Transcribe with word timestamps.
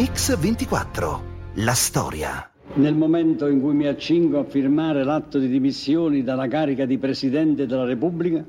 Mix 0.00 0.34
24. 0.34 1.22
La 1.56 1.74
storia. 1.74 2.50
Nel 2.76 2.94
momento 2.94 3.48
in 3.48 3.60
cui 3.60 3.74
mi 3.74 3.86
accingo 3.86 4.38
a 4.38 4.44
firmare 4.44 5.04
l'atto 5.04 5.38
di 5.38 5.46
dimissioni 5.46 6.22
dalla 6.22 6.48
carica 6.48 6.86
di 6.86 6.96
Presidente 6.96 7.66
della 7.66 7.84
Repubblica, 7.84 8.42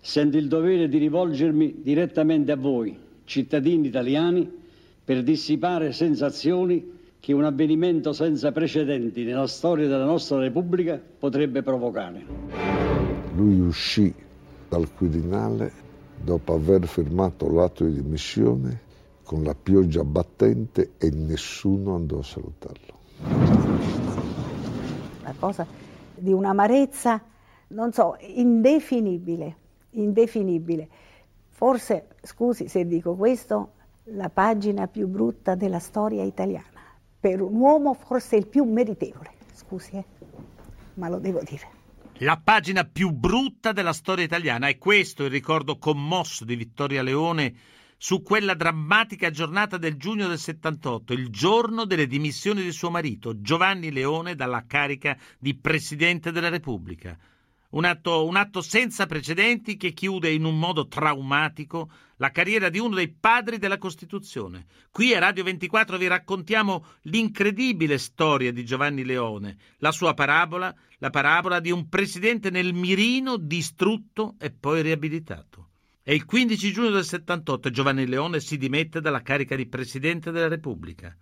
sento 0.00 0.38
il 0.38 0.48
dovere 0.48 0.88
di 0.88 0.96
rivolgermi 0.96 1.82
direttamente 1.82 2.52
a 2.52 2.56
voi, 2.56 2.98
cittadini 3.24 3.88
italiani, 3.88 4.50
per 5.04 5.22
dissipare 5.22 5.92
sensazioni 5.92 6.92
che 7.20 7.34
un 7.34 7.44
avvenimento 7.44 8.14
senza 8.14 8.50
precedenti 8.50 9.24
nella 9.24 9.46
storia 9.46 9.86
della 9.86 10.06
nostra 10.06 10.38
Repubblica 10.38 10.98
potrebbe 11.18 11.62
provocare. 11.62 12.24
Lui 13.34 13.60
uscì 13.60 14.10
dal 14.70 14.90
Quirinale 14.94 15.70
dopo 16.24 16.54
aver 16.54 16.86
firmato 16.86 17.52
l'atto 17.52 17.84
di 17.84 17.92
dimissione 17.92 18.92
con 19.24 19.42
la 19.42 19.54
pioggia 19.54 20.04
battente 20.04 20.92
e 20.98 21.10
nessuno 21.10 21.94
andò 21.94 22.18
a 22.18 22.22
salutarlo. 22.22 22.98
Una 25.20 25.34
cosa 25.38 25.66
di 26.14 26.32
un'amarezza, 26.32 27.22
non 27.68 27.92
so, 27.92 28.16
indefinibile, 28.20 29.56
indefinibile. 29.90 30.88
Forse, 31.48 32.08
scusi 32.22 32.68
se 32.68 32.86
dico 32.86 33.14
questo, 33.14 33.72
la 34.08 34.28
pagina 34.28 34.86
più 34.86 35.08
brutta 35.08 35.54
della 35.54 35.78
storia 35.78 36.22
italiana. 36.22 36.82
Per 37.18 37.40
un 37.40 37.54
uomo 37.54 37.94
forse 37.94 38.36
il 38.36 38.46
più 38.46 38.64
meritevole, 38.64 39.30
scusi, 39.54 39.96
eh, 39.96 40.04
ma 40.94 41.08
lo 41.08 41.18
devo 41.18 41.40
dire. 41.42 41.82
La 42.18 42.40
pagina 42.42 42.84
più 42.84 43.10
brutta 43.10 43.72
della 43.72 43.92
storia 43.92 44.24
italiana 44.24 44.68
è 44.68 44.78
questo 44.78 45.24
il 45.24 45.30
ricordo 45.30 45.78
commosso 45.78 46.44
di 46.44 46.54
Vittoria 46.54 47.02
Leone 47.02 47.54
su 47.96 48.22
quella 48.22 48.54
drammatica 48.54 49.30
giornata 49.30 49.78
del 49.78 49.96
giugno 49.96 50.28
del 50.28 50.38
78, 50.38 51.12
il 51.12 51.28
giorno 51.30 51.84
delle 51.84 52.06
dimissioni 52.06 52.62
di 52.62 52.72
suo 52.72 52.90
marito, 52.90 53.40
Giovanni 53.40 53.90
Leone, 53.90 54.34
dalla 54.34 54.64
carica 54.66 55.16
di 55.38 55.56
Presidente 55.56 56.30
della 56.30 56.48
Repubblica. 56.48 57.18
Un 57.70 57.84
atto, 57.84 58.24
un 58.24 58.36
atto, 58.36 58.60
senza 58.60 59.06
precedenti 59.06 59.76
che 59.76 59.92
chiude 59.92 60.30
in 60.30 60.44
un 60.44 60.58
modo 60.58 60.86
traumatico 60.86 61.90
la 62.18 62.30
carriera 62.30 62.68
di 62.68 62.78
uno 62.78 62.94
dei 62.94 63.12
padri 63.12 63.58
della 63.58 63.78
Costituzione. 63.78 64.66
Qui 64.92 65.12
a 65.12 65.18
Radio 65.18 65.42
24 65.42 65.98
vi 65.98 66.06
raccontiamo 66.06 66.84
l'incredibile 67.02 67.98
storia 67.98 68.52
di 68.52 68.64
Giovanni 68.64 69.04
Leone, 69.04 69.56
la 69.78 69.90
sua 69.90 70.14
parabola, 70.14 70.72
la 70.98 71.10
parabola 71.10 71.58
di 71.58 71.72
un 71.72 71.88
presidente 71.88 72.50
nel 72.50 72.74
mirino 72.74 73.36
distrutto 73.36 74.36
e 74.38 74.52
poi 74.52 74.82
riabilitato. 74.82 75.70
È 76.06 76.12
il 76.12 76.26
15 76.26 76.70
giugno 76.70 76.90
del 76.90 77.02
78 77.02 77.70
Giovanni 77.70 78.06
Leone 78.06 78.38
si 78.38 78.58
dimette 78.58 79.00
dalla 79.00 79.22
carica 79.22 79.56
di 79.56 79.64
Presidente 79.64 80.30
della 80.32 80.48
Repubblica. 80.48 81.16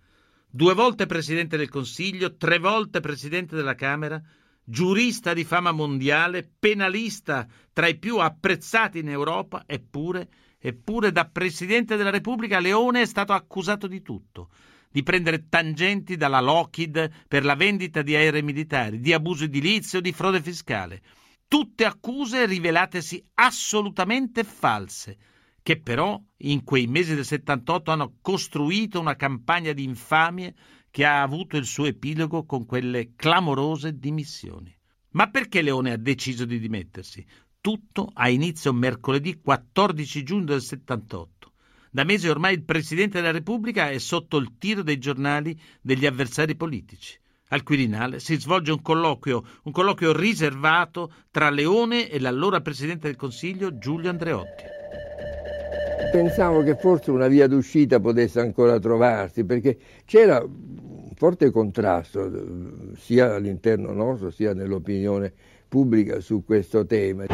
Due 0.49 0.73
volte 0.73 1.05
Presidente 1.05 1.55
del 1.55 1.69
Consiglio, 1.69 2.35
tre 2.35 2.59
volte 2.59 2.99
Presidente 2.99 3.55
della 3.55 3.75
Camera, 3.75 4.21
giurista 4.61 5.33
di 5.33 5.45
fama 5.45 5.71
mondiale, 5.71 6.45
penalista 6.59 7.47
tra 7.71 7.87
i 7.87 7.97
più 7.97 8.17
apprezzati 8.17 8.99
in 8.99 9.07
Europa, 9.07 9.63
eppure, 9.65 10.27
eppure 10.59 11.13
da 11.13 11.29
Presidente 11.29 11.95
della 11.95 12.09
Repubblica 12.09 12.59
Leone 12.59 13.03
è 13.03 13.05
stato 13.05 13.31
accusato 13.31 13.87
di 13.87 14.01
tutto 14.01 14.49
di 14.91 15.01
prendere 15.01 15.47
tangenti 15.47 16.17
dalla 16.17 16.41
Lockheed 16.41 17.09
per 17.29 17.45
la 17.45 17.55
vendita 17.55 18.01
di 18.01 18.15
aerei 18.15 18.43
militari, 18.43 18.99
di 18.99 19.13
abuso 19.13 19.45
edilizio, 19.45 20.01
di 20.01 20.11
frode 20.11 20.41
fiscale 20.41 21.01
tutte 21.53 21.85
accuse 21.85 22.47
rivelatesi 22.47 23.23
assolutamente 23.35 24.43
false, 24.43 25.17
che 25.61 25.79
però 25.79 26.19
in 26.37 26.63
quei 26.63 26.87
mesi 26.87 27.13
del 27.13 27.25
78 27.25 27.91
hanno 27.91 28.15
costruito 28.21 28.99
una 28.99 29.15
campagna 29.15 29.71
di 29.71 29.83
infamie 29.83 30.55
che 30.89 31.05
ha 31.05 31.21
avuto 31.21 31.55
il 31.57 31.65
suo 31.65 31.85
epilogo 31.85 32.47
con 32.47 32.65
quelle 32.65 33.13
clamorose 33.15 33.99
dimissioni. 33.99 34.75
Ma 35.09 35.29
perché 35.29 35.61
Leone 35.61 35.91
ha 35.91 35.97
deciso 35.97 36.45
di 36.45 36.57
dimettersi? 36.57 37.23
Tutto 37.61 38.09
ha 38.11 38.29
inizio 38.29 38.73
mercoledì 38.73 39.39
14 39.39 40.23
giugno 40.23 40.45
del 40.45 40.61
78. 40.61 41.53
Da 41.91 42.03
mesi 42.03 42.27
ormai 42.29 42.55
il 42.55 42.63
Presidente 42.63 43.21
della 43.21 43.31
Repubblica 43.31 43.91
è 43.91 43.99
sotto 43.99 44.37
il 44.37 44.57
tiro 44.57 44.81
dei 44.81 44.97
giornali 44.97 45.55
degli 45.79 46.07
avversari 46.07 46.55
politici. 46.55 47.15
Al 47.49 47.63
Quirinale 47.63 48.19
si 48.19 48.39
svolge 48.39 48.71
un 48.71 48.81
colloquio, 48.81 49.43
un 49.63 49.71
colloquio 49.71 50.11
riservato 50.11 51.11
tra 51.29 51.49
Leone 51.49 52.09
e 52.09 52.19
l'allora 52.19 52.61
Presidente 52.61 53.07
del 53.07 53.15
Consiglio 53.15 53.77
Giulio 53.77 54.09
Andreotti. 54.09 54.63
Pensavo 56.11 56.63
che 56.63 56.75
forse 56.75 57.11
una 57.11 57.27
via 57.27 57.47
d'uscita 57.47 57.99
potesse 57.99 58.39
ancora 58.39 58.79
trovarsi, 58.79 59.43
perché 59.45 59.77
c'era 60.05 60.41
un 60.41 61.11
forte 61.15 61.51
contrasto 61.51 62.31
sia 62.95 63.35
all'interno 63.35 63.91
nostro 63.93 64.29
sia 64.31 64.53
nell'opinione 64.53 65.33
pubblica 65.67 66.19
su 66.19 66.43
questo 66.45 66.85
tema. 66.85 67.25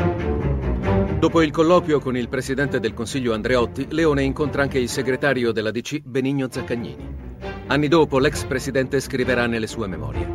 Dopo 1.20 1.42
il 1.42 1.52
colloquio 1.52 2.00
con 2.00 2.16
il 2.16 2.30
Presidente 2.30 2.80
del 2.80 2.94
Consiglio 2.94 3.34
Andreotti, 3.34 3.88
Leone 3.90 4.24
incontra 4.24 4.62
anche 4.64 4.80
il 4.80 4.88
segretario 4.88 5.52
della 5.52 5.72
DC 5.72 6.00
Benigno 6.04 6.48
Zaccagnini. 6.50 7.29
Anni 7.72 7.88
dopo 7.88 8.18
l'ex 8.18 8.46
presidente 8.46 9.00
scriverà 9.00 9.46
nelle 9.46 9.68
sue 9.68 9.86
memorie. 9.86 10.28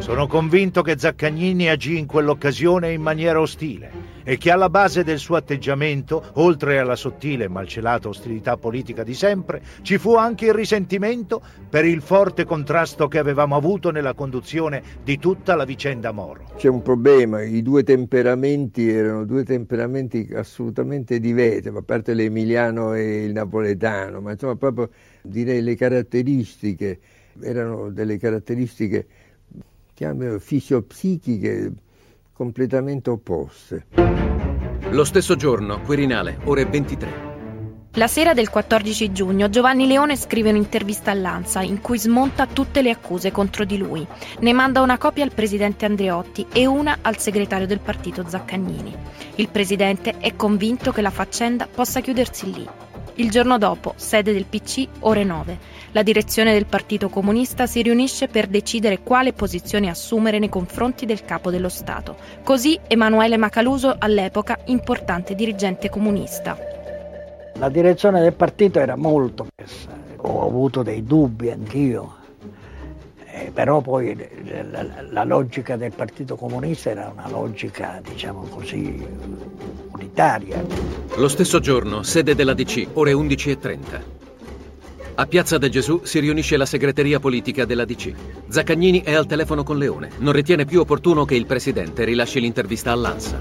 Sono 0.00 0.26
convinto 0.26 0.82
che 0.82 0.98
Zaccagnini 0.98 1.70
agì 1.70 1.96
in 1.96 2.04
quell'occasione 2.04 2.92
in 2.92 3.00
maniera 3.00 3.40
ostile 3.40 3.90
e 4.22 4.36
che 4.36 4.50
alla 4.50 4.68
base 4.68 5.02
del 5.02 5.18
suo 5.18 5.36
atteggiamento, 5.36 6.22
oltre 6.34 6.78
alla 6.78 6.94
sottile 6.94 7.44
e 7.44 7.48
malcelata 7.48 8.08
ostilità 8.08 8.58
politica 8.58 9.02
di 9.02 9.14
sempre, 9.14 9.62
ci 9.80 9.96
fu 9.96 10.14
anche 10.14 10.44
il 10.44 10.52
risentimento 10.52 11.40
per 11.70 11.86
il 11.86 12.02
forte 12.02 12.44
contrasto 12.44 13.08
che 13.08 13.18
avevamo 13.18 13.56
avuto 13.56 13.90
nella 13.90 14.12
conduzione 14.12 14.82
di 15.02 15.18
tutta 15.18 15.54
la 15.54 15.64
vicenda 15.64 16.12
Moro. 16.12 16.44
C'è 16.56 16.68
un 16.68 16.82
problema, 16.82 17.42
i 17.42 17.62
due 17.62 17.82
temperamenti 17.82 18.90
erano 18.90 19.24
due 19.24 19.42
temperamenti 19.42 20.28
assolutamente 20.34 21.18
diversi, 21.18 21.68
a 21.68 21.82
parte 21.82 22.12
l'emiliano 22.12 22.92
e 22.92 23.24
il 23.24 23.32
napoletano, 23.32 24.20
ma 24.20 24.32
insomma 24.32 24.56
proprio 24.56 24.90
direi 25.22 25.62
le 25.62 25.76
caratteristiche 25.76 27.00
erano 27.40 27.90
delle 27.90 28.18
caratteristiche 28.18 29.06
chiamiamo 29.94 30.38
fisiopsichiche 30.38 31.72
completamente 32.32 33.10
opposte. 33.10 33.86
Lo 34.90 35.04
stesso 35.04 35.36
giorno, 35.36 35.80
Quirinale, 35.80 36.38
ore 36.44 36.66
23. 36.66 37.30
La 37.96 38.06
sera 38.06 38.32
del 38.32 38.48
14 38.48 39.12
giugno 39.12 39.50
Giovanni 39.50 39.86
Leone 39.86 40.16
scrive 40.16 40.48
un'intervista 40.48 41.10
all'Ansa 41.10 41.60
in 41.60 41.82
cui 41.82 41.98
smonta 41.98 42.46
tutte 42.46 42.80
le 42.80 42.90
accuse 42.90 43.30
contro 43.30 43.64
di 43.64 43.76
lui. 43.76 44.06
Ne 44.40 44.52
manda 44.54 44.80
una 44.80 44.96
copia 44.96 45.24
al 45.24 45.34
presidente 45.34 45.84
Andreotti 45.84 46.46
e 46.52 46.64
una 46.64 46.98
al 47.02 47.18
segretario 47.18 47.66
del 47.66 47.80
partito 47.80 48.26
Zaccagnini. 48.26 48.96
Il 49.36 49.48
presidente 49.50 50.16
è 50.18 50.34
convinto 50.34 50.90
che 50.90 51.02
la 51.02 51.10
faccenda 51.10 51.66
possa 51.66 52.00
chiudersi 52.00 52.52
lì. 52.52 52.66
Il 53.16 53.30
giorno 53.30 53.58
dopo, 53.58 53.92
sede 53.96 54.32
del 54.32 54.46
PC, 54.46 54.88
ore 55.00 55.22
9, 55.22 55.58
la 55.92 56.02
direzione 56.02 56.54
del 56.54 56.64
Partito 56.64 57.10
Comunista 57.10 57.66
si 57.66 57.82
riunisce 57.82 58.26
per 58.26 58.46
decidere 58.46 59.02
quale 59.02 59.34
posizione 59.34 59.90
assumere 59.90 60.38
nei 60.38 60.48
confronti 60.48 61.04
del 61.04 61.22
capo 61.22 61.50
dello 61.50 61.68
Stato. 61.68 62.16
Così 62.42 62.78
Emanuele 62.86 63.36
Macaluso, 63.36 63.94
all'epoca 63.98 64.58
importante 64.66 65.34
dirigente 65.34 65.90
comunista. 65.90 66.56
La 67.56 67.68
direzione 67.68 68.22
del 68.22 68.32
partito 68.32 68.80
era 68.80 68.96
molto 68.96 69.46
messa, 69.56 69.90
ho 70.16 70.46
avuto 70.46 70.82
dei 70.82 71.04
dubbi 71.04 71.50
anch'io, 71.50 72.16
eh, 73.34 73.50
però 73.50 73.80
poi 73.80 74.14
la, 74.70 74.86
la, 75.08 75.24
logica 75.24 75.76
del 75.76 75.92
Partito 75.92 76.36
Comunista 76.36 76.90
era 76.90 77.10
una 77.16 77.30
logica, 77.30 77.98
diciamo 78.06 78.42
così, 78.42 79.02
unitaria. 79.92 80.62
Lo 81.16 81.28
stesso 81.28 81.58
giorno, 81.58 82.02
sede 82.02 82.34
della 82.34 82.52
DC, 82.52 82.88
ore 82.92 83.12
11.30. 83.12 83.78
A 85.14 85.26
Piazza 85.26 85.56
del 85.56 85.70
Gesù 85.70 86.00
si 86.04 86.18
riunisce 86.18 86.58
la 86.58 86.66
segreteria 86.66 87.20
politica 87.20 87.64
della 87.64 87.86
DC. 87.86 88.12
Zaccagnini 88.48 89.00
è 89.02 89.14
al 89.14 89.26
telefono 89.26 89.62
con 89.62 89.78
Leone. 89.78 90.10
Non 90.18 90.34
ritiene 90.34 90.66
più 90.66 90.80
opportuno 90.80 91.24
che 91.24 91.34
il 91.34 91.46
presidente 91.46 92.04
rilasci 92.04 92.38
l'intervista 92.38 92.92
all'ANSA. 92.92 93.38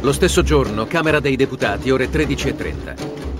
Lo 0.00 0.12
stesso 0.12 0.42
giorno, 0.42 0.86
Camera 0.86 1.20
dei 1.20 1.36
Deputati, 1.36 1.90
ore 1.90 2.08
13.30. 2.08 3.35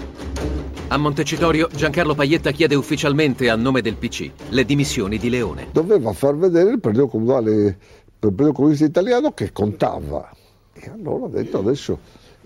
A 0.88 0.98
Montecitorio, 0.98 1.68
Giancarlo 1.74 2.14
Paietta 2.14 2.52
chiede 2.52 2.76
ufficialmente 2.76 3.50
a 3.50 3.56
nome 3.56 3.80
del 3.80 3.96
PC 3.96 4.30
le 4.50 4.64
dimissioni 4.64 5.18
di 5.18 5.28
Leone. 5.28 5.66
Doveva 5.72 6.12
far 6.12 6.36
vedere 6.36 6.70
il 6.70 6.78
Partito 6.78 7.08
Comunale, 7.08 7.50
il 7.50 7.76
Partito 8.20 8.52
Comunista 8.52 8.84
Italiano 8.84 9.32
che 9.32 9.50
contava. 9.50 10.30
E 10.72 10.88
allora 10.88 11.26
ha 11.26 11.28
detto 11.28 11.58
adesso 11.58 11.98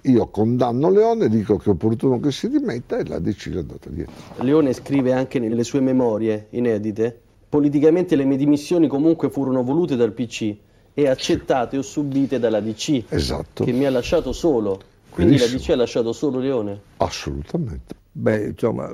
io 0.04 0.26
condanno 0.28 0.88
Leone, 0.88 1.28
dico 1.28 1.58
che 1.58 1.66
è 1.66 1.68
opportuno 1.68 2.18
che 2.18 2.32
si 2.32 2.48
dimetta 2.48 2.96
e 2.96 3.06
la 3.06 3.18
DC 3.18 3.50
è 3.50 3.58
andata 3.58 3.90
dietro. 3.90 4.14
Leone 4.36 4.72
scrive 4.72 5.12
anche 5.12 5.38
nelle 5.38 5.62
sue 5.62 5.80
memorie 5.80 6.46
inedite, 6.50 7.20
politicamente 7.46 8.16
le 8.16 8.24
mie 8.24 8.38
dimissioni 8.38 8.88
comunque 8.88 9.28
furono 9.28 9.62
volute 9.62 9.96
dal 9.96 10.12
PC 10.12 10.56
e 10.94 11.08
accettate 11.08 11.76
o 11.76 11.82
subite 11.82 12.38
dalla 12.38 12.60
DC, 12.60 13.04
esatto. 13.10 13.64
che 13.64 13.72
mi 13.72 13.84
ha 13.84 13.90
lasciato 13.90 14.32
solo. 14.32 14.80
Quindi 15.10 15.34
Benissimo. 15.34 15.58
la 15.58 15.62
DC 15.62 15.70
ha 15.70 15.76
lasciato 15.76 16.12
solo 16.14 16.38
Leone? 16.38 16.80
Assolutamente. 16.96 17.99
Beh, 18.12 18.46
insomma, 18.48 18.92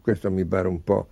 questo 0.00 0.30
mi 0.30 0.44
pare 0.44 0.68
un 0.68 0.82
po' 0.82 1.08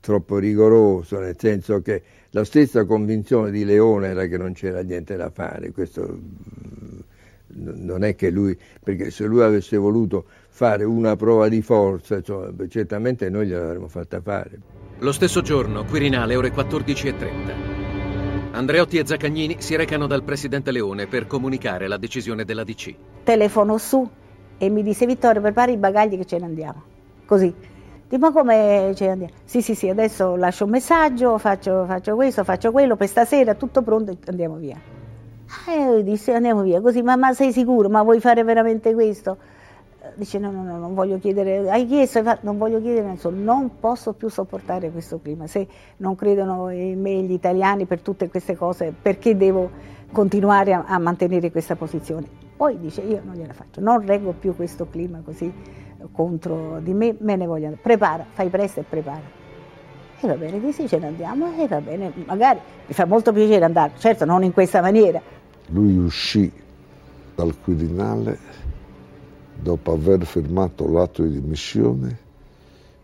troppo 0.00 0.38
rigoroso, 0.38 1.18
nel 1.18 1.36
senso 1.38 1.80
che 1.80 2.02
la 2.30 2.44
stessa 2.44 2.84
convinzione 2.84 3.50
di 3.50 3.64
Leone 3.64 4.08
era 4.08 4.26
che 4.26 4.36
non 4.38 4.52
c'era 4.52 4.82
niente 4.82 5.16
da 5.16 5.30
fare, 5.30 5.70
questo 5.72 6.06
mm, 6.06 6.98
non 7.54 8.04
è 8.04 8.14
che 8.14 8.30
lui, 8.30 8.56
perché 8.82 9.10
se 9.10 9.24
lui 9.24 9.42
avesse 9.42 9.76
voluto 9.76 10.24
fare 10.48 10.84
una 10.84 11.16
prova 11.16 11.48
di 11.48 11.62
forza, 11.62 12.16
insomma, 12.16 12.52
certamente 12.68 13.28
noi 13.28 13.46
gliel'avremmo 13.46 13.88
fatta 13.88 14.20
fare. 14.20 14.60
Lo 14.98 15.12
stesso 15.12 15.40
giorno, 15.42 15.84
Quirinale, 15.84 16.36
ore 16.36 16.52
14.30. 16.52 17.80
Andreotti 18.52 18.98
e 18.98 19.06
Zaccagnini 19.06 19.56
si 19.60 19.74
recano 19.76 20.06
dal 20.06 20.22
presidente 20.22 20.70
Leone 20.70 21.06
per 21.06 21.26
comunicare 21.26 21.88
la 21.88 21.96
decisione 21.96 22.44
della 22.44 22.64
DC. 22.64 22.94
Telefono 23.24 23.78
su 23.78 24.08
e 24.58 24.68
mi 24.68 24.82
disse 24.82 25.06
Vittorio 25.06 25.40
prepari 25.40 25.72
i 25.72 25.76
bagagli 25.76 26.16
che 26.16 26.24
ce 26.24 26.38
ne 26.38 26.44
andiamo. 26.44 26.82
Così. 27.26 27.54
Dico, 28.08 28.26
ma 28.26 28.32
come 28.32 28.92
ce 28.94 29.06
ne 29.06 29.10
andiamo? 29.12 29.32
Sì, 29.44 29.62
sì, 29.62 29.74
sì, 29.74 29.88
adesso 29.88 30.36
lascio 30.36 30.64
un 30.64 30.70
messaggio, 30.70 31.38
faccio, 31.38 31.84
faccio 31.86 32.14
questo, 32.14 32.44
faccio 32.44 32.70
quello, 32.70 32.96
per 32.96 33.08
stasera 33.08 33.54
tutto 33.54 33.82
pronto 33.82 34.10
e 34.10 34.18
andiamo 34.26 34.56
via. 34.56 34.78
E 35.68 35.78
io 35.78 36.02
disse 36.02 36.32
andiamo 36.32 36.62
via, 36.62 36.80
così, 36.80 37.02
ma, 37.02 37.16
ma 37.16 37.32
sei 37.32 37.52
sicuro? 37.52 37.88
Ma 37.88 38.02
vuoi 38.02 38.20
fare 38.20 38.42
veramente 38.42 38.92
questo? 38.94 39.36
dice 40.14 40.38
no, 40.38 40.50
no, 40.50 40.62
no, 40.62 40.78
non 40.78 40.94
voglio 40.94 41.18
chiedere, 41.18 41.70
hai 41.70 41.86
chiesto, 41.86 42.22
non 42.40 42.58
voglio 42.58 42.80
chiedere 42.80 43.06
nessuno, 43.06 43.36
non 43.36 43.78
posso 43.78 44.12
più 44.12 44.28
sopportare 44.28 44.90
questo 44.90 45.20
clima, 45.20 45.46
se 45.46 45.66
non 45.98 46.14
credono 46.14 46.70
in 46.70 47.00
me 47.00 47.22
gli 47.22 47.32
italiani 47.32 47.86
per 47.86 48.00
tutte 48.00 48.28
queste 48.28 48.56
cose, 48.56 48.92
perché 49.00 49.36
devo 49.36 49.70
continuare 50.10 50.72
a, 50.72 50.84
a 50.86 50.98
mantenere 50.98 51.50
questa 51.50 51.76
posizione? 51.76 52.50
Poi 52.56 52.78
dice 52.78 53.00
io 53.00 53.20
non 53.24 53.34
gliela 53.34 53.52
faccio, 53.52 53.80
non 53.80 54.04
reggo 54.06 54.32
più 54.32 54.54
questo 54.54 54.86
clima 54.88 55.20
così 55.24 55.52
contro 56.12 56.78
di 56.80 56.92
me, 56.92 57.14
me 57.20 57.36
ne 57.36 57.46
voglio 57.46 57.66
andare, 57.66 57.82
prepara, 57.82 58.26
fai 58.30 58.48
presto 58.48 58.80
e 58.80 58.84
prepara. 58.88 59.40
E 60.20 60.26
va 60.26 60.34
bene, 60.34 60.60
dici 60.60 60.86
ce 60.86 60.98
ne 60.98 61.06
andiamo 61.08 61.52
e 61.58 61.66
va 61.66 61.80
bene, 61.80 62.12
magari 62.26 62.60
mi 62.86 62.94
fa 62.94 63.04
molto 63.06 63.32
piacere 63.32 63.64
andare, 63.64 63.92
certo 63.98 64.24
non 64.24 64.44
in 64.44 64.52
questa 64.52 64.80
maniera. 64.80 65.20
Lui 65.68 65.96
uscì 65.96 66.50
dal 67.34 67.58
Quirinale 67.60 68.38
dopo 69.60 69.92
aver 69.92 70.24
firmato 70.24 70.88
l'atto 70.88 71.22
di 71.22 71.40
dimissione 71.40 72.18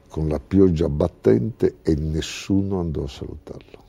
con 0.09 0.29
la 0.29 0.41
pioggia 0.41 0.89
battente 0.89 1.77
e 1.83 1.95
nessuno 1.95 2.81
andò 2.81 3.05
a 3.05 3.09
salutarlo. 3.09 3.87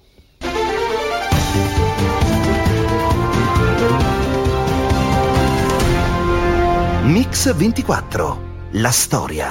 Mix 7.10 7.52
24, 7.56 8.40
la 8.74 8.92
storia. 8.92 9.48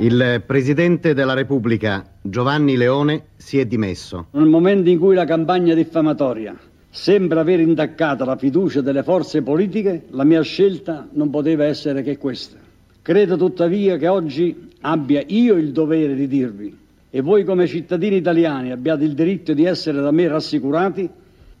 Il 0.00 0.42
Presidente 0.44 1.14
della 1.14 1.32
Repubblica, 1.32 2.04
Giovanni 2.20 2.76
Leone, 2.76 3.22
si 3.36 3.58
è 3.58 3.64
dimesso. 3.64 4.26
Nel 4.32 4.44
momento 4.44 4.90
in 4.90 4.98
cui 4.98 5.14
la 5.14 5.24
campagna 5.24 5.72
diffamatoria 5.72 6.54
sembra 6.90 7.40
aver 7.40 7.60
intaccato 7.60 8.26
la 8.26 8.36
fiducia 8.36 8.82
delle 8.82 9.02
forze 9.02 9.40
politiche, 9.40 10.08
la 10.10 10.24
mia 10.24 10.42
scelta 10.42 11.08
non 11.12 11.30
poteva 11.30 11.64
essere 11.64 12.02
che 12.02 12.18
questa. 12.18 12.58
Credo 13.00 13.38
tuttavia 13.38 13.96
che 13.96 14.08
oggi 14.08 14.68
abbia 14.82 15.22
io 15.26 15.54
il 15.54 15.72
dovere 15.72 16.14
di 16.14 16.26
dirvi, 16.26 16.79
e 17.10 17.20
voi 17.20 17.44
come 17.44 17.66
cittadini 17.66 18.16
italiani 18.16 18.70
abbiate 18.70 19.04
il 19.04 19.14
diritto 19.14 19.52
di 19.52 19.64
essere 19.64 20.00
da 20.00 20.10
me 20.10 20.28
rassicurati, 20.28 21.08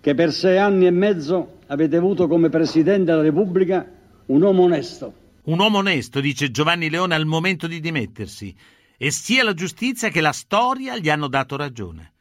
che 0.00 0.14
per 0.14 0.32
sei 0.32 0.58
anni 0.58 0.86
e 0.86 0.90
mezzo 0.90 1.58
avete 1.66 1.96
avuto 1.96 2.28
come 2.28 2.48
Presidente 2.48 3.10
della 3.10 3.22
Repubblica 3.22 3.86
un 4.26 4.42
uomo 4.42 4.62
onesto, 4.62 5.12
un 5.42 5.58
uomo 5.58 5.78
onesto, 5.78 6.20
dice 6.20 6.50
Giovanni 6.50 6.88
Leone 6.88 7.14
al 7.14 7.26
momento 7.26 7.66
di 7.66 7.80
dimettersi, 7.80 8.54
e 8.96 9.10
sia 9.10 9.42
la 9.42 9.54
giustizia 9.54 10.08
che 10.10 10.20
la 10.20 10.32
storia 10.32 10.98
gli 10.98 11.08
hanno 11.08 11.28
dato 11.28 11.56
ragione. 11.56 12.12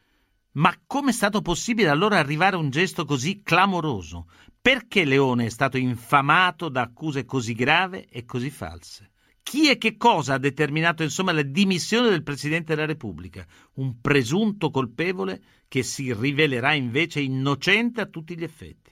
Ma 0.54 0.74
come 0.88 1.12
è 1.12 1.14
stato 1.14 1.42
possibile 1.42 1.90
allora 1.90 2.18
arrivare 2.18 2.56
a 2.56 2.60
un 2.60 2.70
gesto 2.70 3.06
così 3.06 3.42
clamoroso? 3.44 4.28
Perché 4.60 5.06
Leone 5.06 5.46
è 5.46 5.50
stato 5.50 5.78
infamato 5.78 6.70
da 6.70 6.82
accuse 6.82 7.26
così 7.26 7.54
grave 7.54 8.08
e 8.10 8.26
così 8.26 8.50
false? 8.50 9.12
Chi 9.44 9.70
e 9.70 9.78
che 9.78 9.98
cosa 9.98 10.36
ha 10.36 10.38
determinato 10.38 11.04
insomma 11.04 11.32
la 11.32 11.42
dimissione 11.42 12.10
del 12.10 12.24
Presidente 12.24 12.76
della 12.76 12.88
Repubblica? 12.88 13.46
Un 13.76 14.00
presunto 14.00 14.70
colpevole 14.70 15.42
che 15.68 15.84
si 15.84 16.14
rivelerà 16.14 16.74
invece 16.74 17.22
innocente 17.22 18.02
a 18.02 18.06
tutti 18.06 18.38
gli 18.38 18.44
effetti. 18.44 18.92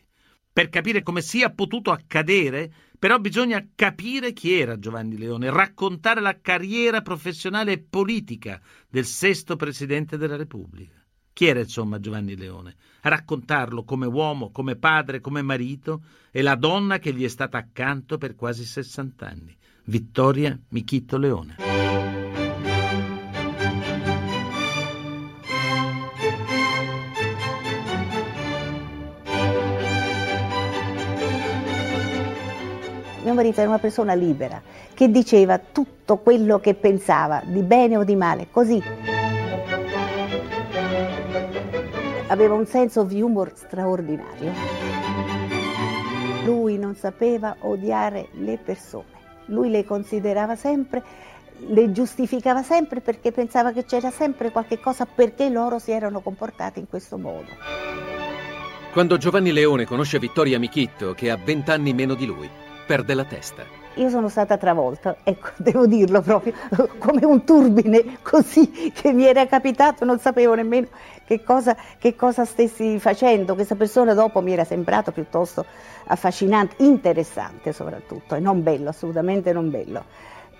Per 0.52 0.70
capire 0.70 1.04
come 1.04 1.22
sia 1.22 1.52
potuto 1.52 1.92
accadere, 1.92 2.74
però 2.98 3.20
bisogna 3.20 3.64
capire 3.76 4.34
chi 4.34 4.54
era 4.54 4.80
Giovanni 4.80 5.18
Leone, 5.18 5.52
raccontare 5.52 6.20
la 6.20 6.40
carriera 6.42 7.02
professionale 7.02 7.74
e 7.74 7.80
politica 7.80 8.60
del 8.90 9.06
sesto 9.06 9.56
Presidente 9.56 10.18
della 10.18 10.36
Repubblica. 10.36 10.96
Chi 11.32 11.46
era 11.46 11.60
insomma 11.60 12.00
Giovanni 12.00 12.36
Leone? 12.36 12.76
raccontarlo 13.02 13.84
come 13.84 14.06
uomo, 14.06 14.52
come 14.52 14.76
padre, 14.76 15.20
come 15.20 15.42
marito 15.42 16.04
e 16.32 16.42
la 16.42 16.56
donna 16.56 17.00
che 17.00 17.14
gli 17.14 17.24
è 17.24 17.28
stata 17.28 17.58
accanto 17.58 18.18
per 18.18 18.36
quasi 18.36 18.66
60 18.66 19.28
anni, 19.28 19.56
Vittoria 19.90 20.60
Michitto 20.72 21.18
Leone. 21.18 21.56
Mio 33.24 33.34
marito 33.34 33.62
era 33.62 33.70
una 33.70 33.80
persona 33.80 34.14
libera, 34.14 34.62
che 34.94 35.10
diceva 35.10 35.58
tutto 35.58 36.18
quello 36.18 36.60
che 36.60 36.74
pensava, 36.74 37.42
di 37.46 37.62
bene 37.64 37.96
o 37.96 38.04
di 38.04 38.18
male, 38.18 38.50
così. 38.52 38.84
Aveva 42.28 42.56
un 42.56 42.66
senso 42.66 43.04
di 43.04 43.22
humor 43.22 43.54
straordinario. 43.56 44.52
Lui 46.44 46.78
non 46.78 46.94
sapeva 46.96 47.56
odiare 47.62 48.28
le 48.34 48.58
persone, 48.58 49.17
lui 49.48 49.70
le 49.70 49.84
considerava 49.86 50.56
sempre, 50.56 51.04
le 51.68 51.92
giustificava 51.92 52.64
sempre 52.64 53.02
perché 53.02 53.32
pensava 53.32 53.72
che 53.72 53.86
c'era 53.86 54.12
sempre 54.12 54.52
qualche 54.52 54.80
cosa 54.80 55.06
perché 55.06 55.50
loro 55.50 55.80
si 55.80 55.92
erano 55.92 56.22
comportati 56.22 56.80
in 56.80 56.88
questo 56.88 57.18
modo. 57.18 57.48
Quando 58.92 59.18
Giovanni 59.18 59.52
Leone 59.52 59.86
conosce 59.86 60.18
Vittoria 60.18 60.58
Michitto, 60.58 61.14
che 61.14 61.30
ha 61.30 61.38
vent'anni 61.38 61.94
meno 61.94 62.16
di 62.16 62.26
lui, 62.26 62.50
perde 62.86 63.14
la 63.14 63.26
testa. 63.26 63.64
Io 63.96 64.10
sono 64.10 64.30
stata 64.30 64.58
travolta, 64.58 65.18
ecco, 65.24 65.50
devo 65.58 65.86
dirlo 65.88 66.22
proprio, 66.22 66.54
come 66.98 67.26
un 67.26 67.44
turbine 67.44 68.18
così 68.22 68.92
che 68.92 69.12
mi 69.12 69.26
era 69.26 69.46
capitato, 69.46 70.06
non 70.06 70.20
sapevo 70.20 70.56
nemmeno 70.56 70.88
che 71.28 71.44
cosa, 71.44 71.76
che 72.00 72.16
cosa 72.16 72.46
stessi 72.46 72.98
facendo. 73.00 73.54
Questa 73.54 73.76
persona 73.76 74.14
dopo 74.14 74.42
mi 74.42 74.54
era 74.54 74.64
sembrato 74.64 75.12
piuttosto 75.12 75.66
affascinante, 76.06 76.82
interessante 76.84 77.74
soprattutto, 77.74 78.36
e 78.36 78.40
non 78.40 78.64
bello, 78.64 78.90
assolutamente 78.90 79.52
non 79.52 79.70
bello. 79.70 80.06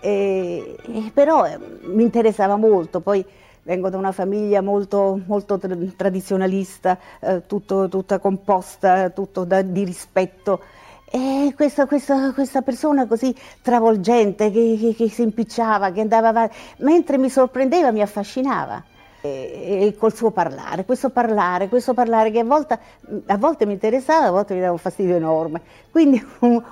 E, 0.02 0.76
e 0.86 1.12
però 1.14 1.46
eh, 1.46 1.58
mi 1.84 2.04
interessava 2.04 2.58
molto, 2.58 3.00
poi 3.00 3.26
vengo 3.64 3.90
da 3.90 3.98
una 3.98 4.12
famiglia 4.12 4.62
molto, 4.62 5.22
molto 5.26 5.58
tradizionalista, 5.96 6.98
eh, 7.22 7.44
tutto, 7.48 7.88
tutta 7.88 8.20
composta, 8.20 9.10
tutto 9.10 9.46
da, 9.46 9.62
di 9.62 9.86
rispetto 9.86 10.62
e 11.10 11.54
questa, 11.56 11.86
questa, 11.86 12.34
questa, 12.34 12.62
persona 12.62 13.08
così 13.08 13.34
travolgente 13.62 14.52
che, 14.52 14.78
che, 14.78 14.94
che, 14.94 15.10
si 15.10 15.22
impicciava, 15.22 15.92
che 15.92 16.02
andava 16.02 16.28
avanti, 16.28 16.58
mentre 16.80 17.18
mi 17.18 17.30
sorprendeva 17.30 17.92
mi 17.92 18.02
affascinava. 18.02 18.84
E, 19.28 19.88
e 19.88 19.96
col 19.98 20.14
suo 20.14 20.32
parlare, 20.32 20.86
questo 20.86 21.10
parlare, 21.10 21.68
questo 21.68 21.94
parlare 21.94 22.32
che 22.32 22.40
a 22.40 22.44
volte, 22.44 22.80
a 23.26 23.38
volte, 23.38 23.66
mi 23.66 23.74
interessava, 23.74 24.28
a 24.28 24.32
volte 24.32 24.54
mi 24.54 24.60
dava 24.60 24.72
un 24.72 24.78
fastidio 24.78 25.16
enorme. 25.16 25.62
Quindi 25.92 26.24
un, 26.40 26.64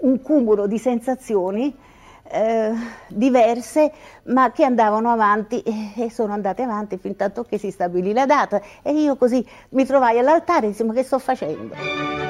un 0.00 0.22
cumulo 0.22 0.66
di 0.66 0.78
sensazioni 0.78 1.74
eh, 2.32 2.72
diverse 3.08 3.92
ma 4.24 4.52
che 4.52 4.64
andavano 4.64 5.10
avanti 5.10 5.62
e 5.62 6.10
sono 6.10 6.32
andate 6.32 6.62
avanti 6.62 6.96
fin 6.96 7.16
tanto 7.16 7.42
che 7.42 7.58
si 7.58 7.72
stabilì 7.72 8.12
la 8.12 8.26
data 8.26 8.60
e 8.82 8.92
io 8.92 9.16
così 9.16 9.44
mi 9.70 9.84
trovai 9.84 10.18
all'altare 10.18 10.66
e 10.66 10.68
dissi 10.70 10.84
ma 10.84 10.92
che 10.92 11.02
sto 11.02 11.18
facendo? 11.18 12.29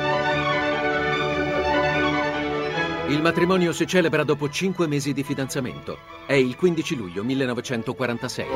Il 3.10 3.22
matrimonio 3.22 3.72
si 3.72 3.88
celebra 3.88 4.22
dopo 4.22 4.48
cinque 4.48 4.86
mesi 4.86 5.12
di 5.12 5.24
fidanzamento. 5.24 5.98
È 6.28 6.32
il 6.32 6.54
15 6.54 6.94
luglio 6.94 7.24
1946. 7.24 8.46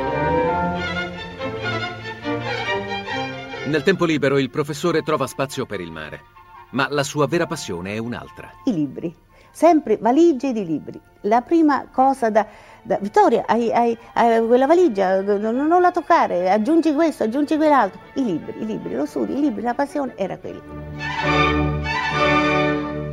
Nel 3.67 3.83
tempo 3.83 4.05
libero 4.05 4.39
il 4.39 4.51
professore 4.51 5.03
trova 5.03 5.27
spazio 5.27 5.67
per 5.67 5.81
il 5.81 5.91
mare, 5.91 6.21
ma 6.71 6.87
la 6.89 7.03
sua 7.03 7.27
vera 7.27 7.49
passione 7.49 7.95
è 7.95 7.99
un'altra. 7.99 8.49
I 8.67 8.75
libri, 8.75 9.13
sempre 9.51 9.97
valigie 9.97 10.53
di 10.53 10.65
libri. 10.65 11.01
La 11.23 11.41
prima 11.41 11.89
cosa 11.91 12.31
da... 12.31 12.47
da 12.81 12.97
Vittoria, 13.01 13.47
hai, 13.49 13.73
hai, 13.73 13.99
hai, 14.13 14.47
quella 14.47 14.67
valigia, 14.67 15.21
non, 15.21 15.67
non 15.67 15.81
la 15.81 15.91
toccare, 15.91 16.49
aggiungi 16.49 16.95
questo, 16.95 17.25
aggiungi 17.25 17.57
quell'altro. 17.57 17.99
I 18.15 18.25
libri, 18.25 18.55
i 18.61 18.67
libri, 18.67 18.95
lo 18.95 19.05
studio, 19.05 19.37
i 19.37 19.41
libri, 19.41 19.63
la 19.63 19.75
passione 19.75 20.13
era 20.17 20.39
quella. 20.39 21.74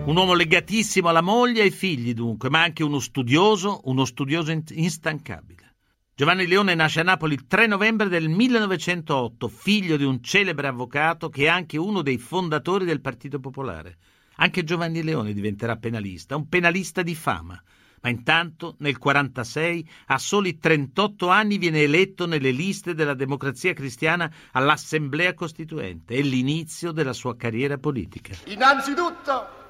Un 0.03 0.17
uomo 0.17 0.33
legatissimo 0.33 1.09
alla 1.09 1.21
moglie 1.21 1.59
e 1.59 1.63
ai 1.65 1.71
figli, 1.71 2.15
dunque, 2.15 2.49
ma 2.49 2.63
anche 2.63 2.83
uno 2.83 2.99
studioso, 2.99 3.81
uno 3.83 4.03
studioso 4.03 4.51
instancabile. 4.51 5.75
Giovanni 6.15 6.47
Leone 6.47 6.73
nasce 6.73 7.01
a 7.01 7.03
Napoli 7.03 7.35
il 7.35 7.45
3 7.45 7.67
novembre 7.67 8.09
del 8.09 8.27
1908, 8.27 9.47
figlio 9.47 9.97
di 9.97 10.03
un 10.03 10.21
celebre 10.23 10.67
avvocato 10.67 11.29
che 11.29 11.43
è 11.43 11.47
anche 11.47 11.77
uno 11.77 12.01
dei 12.01 12.17
fondatori 12.17 12.83
del 12.83 12.99
Partito 12.99 13.39
Popolare. 13.39 13.97
Anche 14.37 14.63
Giovanni 14.63 15.03
Leone 15.03 15.33
diventerà 15.33 15.77
penalista, 15.77 16.35
un 16.35 16.49
penalista 16.49 17.03
di 17.03 17.13
fama. 17.15 17.61
Ma 18.01 18.09
intanto, 18.09 18.75
nel 18.79 18.97
1946, 18.99 19.89
a 20.07 20.17
soli 20.17 20.57
38 20.57 21.29
anni, 21.29 21.59
viene 21.59 21.83
eletto 21.83 22.25
nelle 22.25 22.49
liste 22.49 22.95
della 22.95 23.13
Democrazia 23.13 23.73
Cristiana 23.73 24.29
all'Assemblea 24.53 25.35
Costituente. 25.35 26.15
È 26.15 26.21
l'inizio 26.21 26.91
della 26.91 27.13
sua 27.13 27.37
carriera 27.37 27.77
politica. 27.77 28.35
Innanzitutto, 28.45 29.60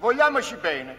vogliamoci 0.00 0.56
bene. 0.60 0.94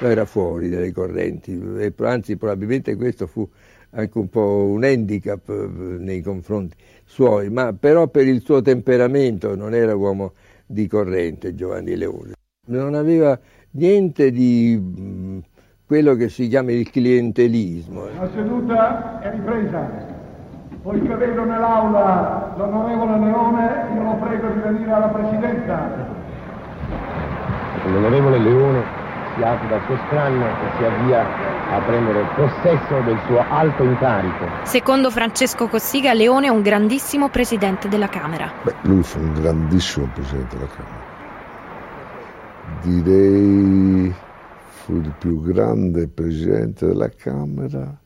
Era 0.00 0.26
fuori 0.26 0.68
dalle 0.68 0.92
correnti, 0.92 1.60
e 1.78 1.92
anzi 2.02 2.36
probabilmente 2.36 2.94
questo 2.96 3.26
fu 3.26 3.48
anche 3.90 4.18
un 4.18 4.28
po' 4.28 4.64
un 4.66 4.84
handicap 4.84 5.48
eh, 5.48 5.54
nei 5.54 6.20
confronti 6.20 6.76
suoi, 7.04 7.48
ma 7.48 7.72
però 7.72 8.06
per 8.08 8.26
il 8.26 8.42
suo 8.42 8.60
temperamento 8.60 9.56
non 9.56 9.74
era 9.74 9.94
uomo 9.96 10.34
di 10.66 10.86
corrente 10.86 11.54
Giovanni 11.54 11.96
Leone. 11.96 12.34
Non 12.66 12.94
aveva 12.94 13.38
niente 13.72 14.30
di 14.30 14.76
mh, 14.76 15.38
quello 15.86 16.14
che 16.14 16.28
si 16.28 16.48
chiama 16.48 16.70
il 16.72 16.90
clientelismo. 16.90 18.04
La 18.18 18.30
seduta 18.34 19.20
è 19.20 19.30
ripresa. 19.30 20.16
Poiché 20.82 21.14
vedo 21.16 21.44
nell'aula 21.44 22.54
l'onorevole 22.56 23.18
Leone, 23.18 23.94
io 23.94 24.02
lo 24.02 24.14
prego 24.16 24.48
di 24.50 24.60
venire 24.60 24.92
alla 24.92 25.08
presidenza. 25.08 26.17
L'onorevole 27.88 28.38
Leone 28.38 28.84
si 29.34 29.42
alza 29.42 29.64
dal 29.64 29.82
suo 29.86 29.96
scranno 30.06 30.46
e 30.46 30.76
si 30.76 30.84
avvia 30.84 31.26
a 31.70 31.80
prendere 31.80 32.26
possesso 32.34 33.00
del 33.04 33.18
suo 33.26 33.42
alto 33.48 33.82
incarico. 33.82 34.46
Secondo 34.62 35.10
Francesco 35.10 35.68
Cossiga, 35.68 36.12
Leone 36.12 36.46
è 36.46 36.50
un 36.50 36.62
grandissimo 36.62 37.28
presidente 37.28 37.88
della 37.88 38.08
Camera. 38.08 38.50
Beh, 38.62 38.74
lui 38.82 39.02
fu 39.02 39.18
un 39.20 39.34
grandissimo 39.34 40.08
presidente 40.12 40.56
della 40.56 40.68
Camera. 40.68 41.06
Direi 42.82 44.14
fu 44.66 44.96
il 44.96 45.12
più 45.18 45.42
grande 45.42 46.08
presidente 46.08 46.86
della 46.86 47.08
Camera 47.08 47.98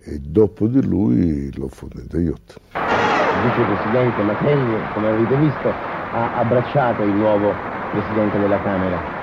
e 0.00 0.18
dopo 0.18 0.66
di 0.66 0.86
lui 0.86 1.54
lo 1.56 1.68
fu 1.68 1.88
Nedaiot. 1.92 2.60
Il 2.72 3.50
vicepresidente 3.50 4.22
Matelli, 4.22 4.76
come 4.94 5.08
avete 5.08 5.36
visto, 5.36 5.68
ha 5.68 6.36
abbracciato 6.36 7.02
il 7.02 7.12
nuovo 7.12 7.76
presidente 7.90 8.38
della 8.38 8.60
Camera 8.62 9.18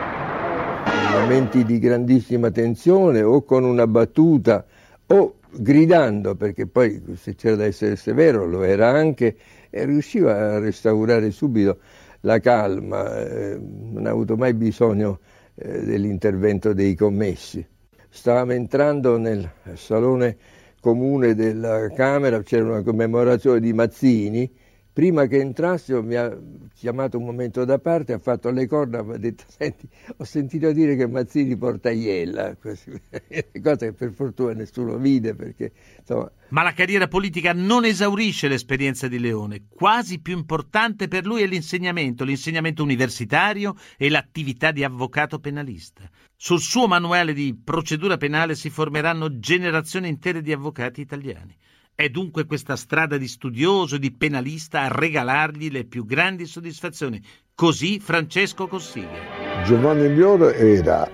momenti 1.20 1.64
di 1.64 1.80
grandissima 1.80 2.52
tensione 2.52 3.24
o 3.24 3.44
con 3.44 3.64
una 3.64 3.88
battuta 3.88 4.64
o 5.08 5.36
gridando, 5.50 6.36
perché 6.36 6.68
poi 6.68 7.02
se 7.16 7.36
c'era 7.36 7.56
da 7.56 7.66
essere 7.66 7.96
severo 7.96 8.46
lo 8.46 8.64
era 8.64 8.90
anche, 8.90 9.36
e 9.70 9.86
riusciva 9.86 10.56
a 10.56 10.60
restaurare 10.60 11.32
subito 11.32 11.80
la 12.22 12.40
calma, 12.40 13.26
eh, 13.26 13.58
non 13.60 14.06
ha 14.06 14.12
avuto 14.12 14.36
mai 14.36 14.54
bisogno 14.54 15.20
eh, 15.56 15.84
dell'intervento 15.84 16.74
dei 16.74 16.96
commessi. 16.96 17.66
Stavamo 18.10 18.52
entrando 18.52 19.18
nel 19.18 19.50
salone 19.74 20.38
comune 20.80 21.34
della 21.34 21.90
Camera, 21.92 22.42
c'era 22.44 22.66
una 22.66 22.84
commemorazione 22.84 23.60
di 23.60 23.74
Mazzini, 23.74 24.54
prima 24.96 25.26
che 25.26 25.40
entrassero 25.40 26.02
mi 26.02 26.16
ha 26.16 26.34
chiamato 26.74 27.18
un 27.18 27.26
momento 27.26 27.66
da 27.66 27.80
parte, 27.80 28.14
ha 28.14 28.18
fatto 28.18 28.50
le 28.50 28.66
corna, 28.66 29.04
mi 29.04 29.16
ha 29.16 29.18
detto, 29.18 29.44
senti, 29.52 29.90
ho 30.16 30.24
sentito 30.24 30.72
dire 30.72 30.96
che 30.96 31.06
Mazzini 31.06 31.58
porta 31.58 31.92
Iella, 31.92 32.56
cosa 32.56 33.86
che 33.86 33.92
per 33.92 34.14
fortuna 34.14 34.54
nessuno 34.54 34.98
vide 34.98 35.36
perché 35.36 35.74
insomma... 36.00 36.32
Ma 36.48 36.64
la 36.64 36.72
carriera 36.72 37.10
politica 37.10 37.52
non 37.52 37.84
esaurisce 37.84 38.48
l'esperienza 38.48 39.10
di 39.10 39.20
Leone, 39.20 39.66
quasi 39.68 40.22
più 40.22 40.38
importante 40.38 41.10
per 41.10 41.26
lui 41.26 41.42
è 41.42 41.46
l'insegnamento, 41.46 42.24
l'insegnamento 42.24 42.82
universitario 42.82 43.76
e 43.98 44.10
l'attività 44.10 44.72
di 44.72 44.86
avvocato 44.86 45.40
penalista. 45.40 46.10
Sul 46.38 46.62
suo 46.62 46.88
manuale 46.88 47.34
di 47.34 47.54
procedura 47.62 48.16
penale 48.16 48.56
si 48.56 48.70
formeranno 48.70 49.40
generazioni 49.40 50.08
intere 50.08 50.42
di 50.42 50.54
avvocati 50.54 51.02
italiani. 51.02 51.54
È 51.98 52.10
dunque 52.10 52.46
questa 52.46 52.76
strada 52.76 53.16
di 53.16 53.26
studioso 53.26 53.96
e 53.96 54.00
di 54.00 54.12
penalista 54.12 54.82
a 54.82 54.90
regalargli 54.90 55.72
le 55.72 55.86
più 55.86 56.06
grandi 56.06 56.46
soddisfazioni. 56.46 57.24
Così 57.56 58.02
Francesco 58.02 58.68
Cossiga. 58.68 59.64
Giovanni 59.64 60.14
Leone 60.14 60.54
era 60.56 61.10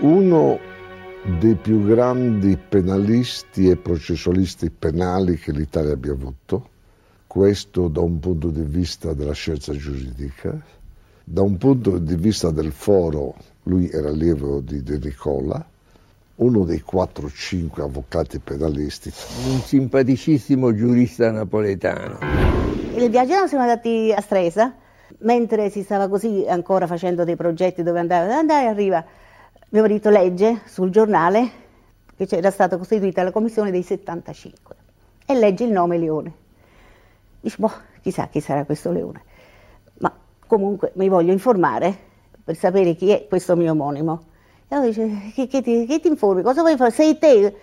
uno 0.00 0.60
dei 1.40 1.54
più 1.54 1.86
grandi 1.86 2.58
penalisti 2.58 3.70
e 3.70 3.78
processualisti 3.78 4.68
penali 4.68 5.38
che 5.38 5.52
l'Italia 5.52 5.94
abbia 5.94 6.12
avuto, 6.12 6.68
questo 7.26 7.88
da 7.88 8.02
un 8.02 8.20
punto 8.20 8.50
di 8.50 8.60
vista 8.60 9.14
della 9.14 9.32
scienza 9.32 9.72
giuridica, 9.72 10.62
da 11.24 11.40
un 11.40 11.56
punto 11.56 11.96
di 11.96 12.16
vista 12.16 12.50
del 12.50 12.72
foro, 12.72 13.34
lui 13.62 13.88
era 13.88 14.10
allievo 14.10 14.60
di 14.60 14.82
De 14.82 14.98
Nicola, 14.98 15.66
uno 16.36 16.64
dei 16.64 16.82
4-5 16.84 17.80
avvocati 17.82 18.38
penalisti. 18.38 19.12
Un 19.50 19.60
simpaticissimo 19.60 20.74
giurista 20.74 21.30
napoletano. 21.30 22.18
Il 22.96 23.08
viaggio 23.10 23.46
siamo 23.46 23.64
andati 23.64 24.12
a 24.14 24.20
Stresa, 24.20 24.74
mentre 25.18 25.70
si 25.70 25.82
stava 25.82 26.08
così 26.08 26.44
ancora 26.48 26.86
facendo 26.86 27.24
dei 27.24 27.36
progetti 27.36 27.82
dove 27.82 28.00
andare, 28.00 28.32
andare 28.32 28.66
arriva, 28.66 29.04
mio 29.68 29.82
marito 29.82 30.10
legge 30.10 30.62
sul 30.66 30.90
giornale 30.90 31.62
che 32.16 32.26
c'era 32.26 32.50
stata 32.50 32.76
costituita 32.76 33.22
la 33.22 33.32
commissione 33.32 33.70
dei 33.70 33.82
75 33.82 34.74
e 35.26 35.34
legge 35.34 35.64
il 35.64 35.72
nome 35.72 35.98
Leone. 35.98 36.32
Dice, 37.40 37.56
boh, 37.58 37.72
chissà 38.00 38.28
chi 38.28 38.40
sarà 38.40 38.64
questo 38.64 38.92
Leone. 38.92 39.22
Ma 39.98 40.12
comunque 40.46 40.92
mi 40.94 41.08
voglio 41.08 41.32
informare 41.32 41.96
per 42.44 42.56
sapere 42.56 42.94
chi 42.94 43.10
è 43.10 43.26
questo 43.28 43.56
mio 43.56 43.72
omonimo. 43.72 44.32
E 44.68 44.74
allora 44.74 44.88
dice, 44.88 45.32
che, 45.34 45.46
che, 45.46 45.62
ti, 45.62 45.86
che 45.86 46.00
ti 46.00 46.08
informi? 46.08 46.42
Cosa 46.42 46.62
vuoi 46.62 46.76
fare? 46.76 46.90
Sei 46.90 47.18
te? 47.18 47.54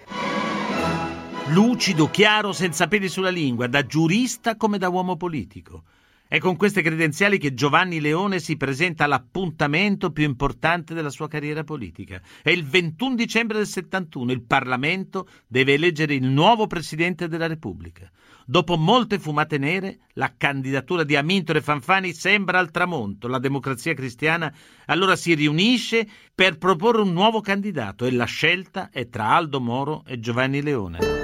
Lucido, 1.48 2.10
chiaro, 2.10 2.53
senza 2.53 2.88
peli 2.88 3.10
sulla 3.10 3.29
lingua, 3.29 3.67
da 3.67 3.86
giurista 3.86 4.55
come 4.55 4.77
da 4.77 4.89
uomo 4.89 5.17
politico. 5.17 5.84
È 6.31 6.39
con 6.39 6.55
queste 6.55 6.81
credenziali 6.81 7.38
che 7.38 7.53
Giovanni 7.53 8.00
Leone 8.00 8.39
si 8.39 8.55
presenta 8.55 9.03
all'appuntamento 9.03 10.13
più 10.13 10.23
importante 10.23 10.93
della 10.93 11.09
sua 11.09 11.27
carriera 11.27 11.65
politica. 11.65 12.21
È 12.41 12.50
il 12.50 12.63
21 12.63 13.15
dicembre 13.15 13.57
del 13.57 13.67
71. 13.67 14.31
Il 14.31 14.41
Parlamento 14.41 15.27
deve 15.45 15.73
eleggere 15.73 16.13
il 16.13 16.23
nuovo 16.23 16.67
Presidente 16.67 17.27
della 17.27 17.47
Repubblica. 17.47 18.09
Dopo 18.45 18.77
molte 18.77 19.19
fumate 19.19 19.57
nere, 19.57 20.00
la 20.13 20.33
candidatura 20.38 21.03
di 21.03 21.17
Amintore 21.17 21.59
Fanfani 21.59 22.13
sembra 22.13 22.59
al 22.59 22.71
tramonto. 22.71 23.27
La 23.27 23.39
democrazia 23.39 23.93
cristiana 23.93 24.55
allora 24.85 25.17
si 25.17 25.33
riunisce 25.33 26.07
per 26.33 26.57
proporre 26.57 27.01
un 27.01 27.11
nuovo 27.11 27.41
candidato 27.41 28.05
e 28.05 28.11
la 28.11 28.23
scelta 28.23 28.89
è 28.89 29.09
tra 29.09 29.35
Aldo 29.35 29.59
Moro 29.59 30.05
e 30.07 30.17
Giovanni 30.21 30.61
Leone. 30.61 31.20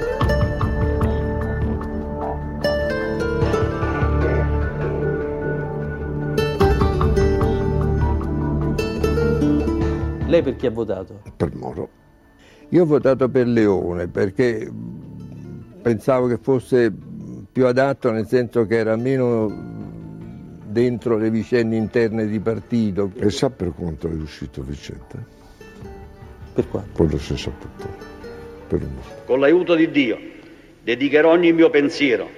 Lei 10.28 10.42
per 10.42 10.58
chi 10.58 10.66
ha 10.66 10.72
votato? 10.72 11.22
Per 11.38 11.56
Moro. 11.56 11.90
Io 12.70 12.84
ho 12.84 12.86
votato 12.86 13.30
per 13.30 13.48
Leone 13.48 14.10
perché 14.10 14.70
pensavo 15.82 16.28
che 16.28 16.38
fosse 16.38 16.94
più 17.50 17.66
adatto 17.66 18.12
nel 18.12 18.28
senso 18.28 18.66
che 18.66 18.76
era 18.76 18.98
meno 18.98 19.48
dentro 20.66 21.16
le 21.16 21.30
vicende 21.30 21.78
interne 21.78 22.28
di 22.28 22.42
partito. 22.42 23.10
E 23.16 23.30
sa 23.30 23.50
per 23.50 23.74
quanto 23.74 24.08
è 24.08 24.12
riuscito 24.12 24.62
Vicente? 24.64 25.26
Per 26.54 26.68
quanto? 26.68 26.90
Quello 26.94 27.18
si 27.18 27.34
è 27.34 27.38
saputo. 27.38 27.88
Per 28.68 28.82
un 28.82 28.90
Con 29.26 29.40
l'aiuto 29.40 29.76
di 29.76 29.90
Dio 29.90 30.20
dedicherò 30.84 31.32
ogni 31.32 31.54
mio 31.54 31.70
pensiero, 31.70 32.30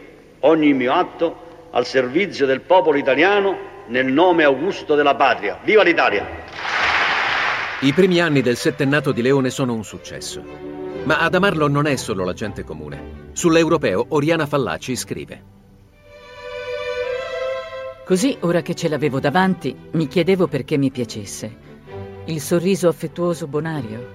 ogni 0.42 0.74
mio 0.74 0.94
atto 0.94 1.48
al 1.72 1.88
servizio 1.88 2.46
del 2.46 2.62
popolo 2.62 3.00
italiano 3.00 3.58
nel 3.88 4.06
nome 4.06 4.44
augusto 4.44 4.94
della 4.94 5.16
patria. 5.16 5.58
Viva 5.64 5.82
l'Italia! 5.82 6.79
I 7.82 7.94
primi 7.94 8.20
anni 8.20 8.42
del 8.42 8.58
settennato 8.58 9.14
di 9.14 9.22
Leone 9.22 9.50
sono 9.50 9.74
un 9.74 9.86
successo. 9.86 10.44
Ma 11.06 11.20
ad 11.20 11.34
amarlo 11.34 11.70
non 11.70 11.86
è 11.86 11.96
solo 11.96 12.26
la 12.26 12.34
gente 12.34 12.66
comune. 12.66 13.30
Sull'europeo 13.32 14.08
Oriana 14.10 14.46
Fallaci 14.46 14.98
scrive. 14.98 15.44
Così, 18.04 18.36
ora 18.42 18.62
che 18.62 18.76
ce 18.76 18.90
l'avevo 18.90 19.22
davanti, 19.22 19.74
mi 19.92 20.10
chiedevo 20.10 20.48
perché 20.48 20.78
mi 20.78 20.92
piacesse. 20.92 21.56
Il 22.26 22.42
sorriso 22.42 22.90
affettuoso 22.90 23.48
bonario, 23.48 24.08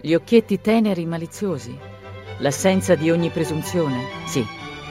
gli 0.00 0.14
occhietti 0.14 0.62
teneri 0.62 1.04
maliziosi, 1.04 1.76
l'assenza 2.38 2.94
di 2.94 3.10
ogni 3.10 3.28
presunzione. 3.28 4.02
Sì, 4.24 4.42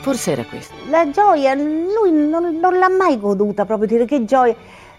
forse 0.01 0.33
era 0.33 0.43
questo. 0.45 0.75
La 0.91 1.09
gioia, 1.09 1.55
lui 1.55 2.11
non, 2.11 2.59
non 2.59 2.77
l'ha 2.77 2.89
mai 2.89 3.19
goduta 3.19 3.65
proprio, 3.65 3.87
dire 3.87 4.05
che 4.05 4.23
gioia 4.23 4.55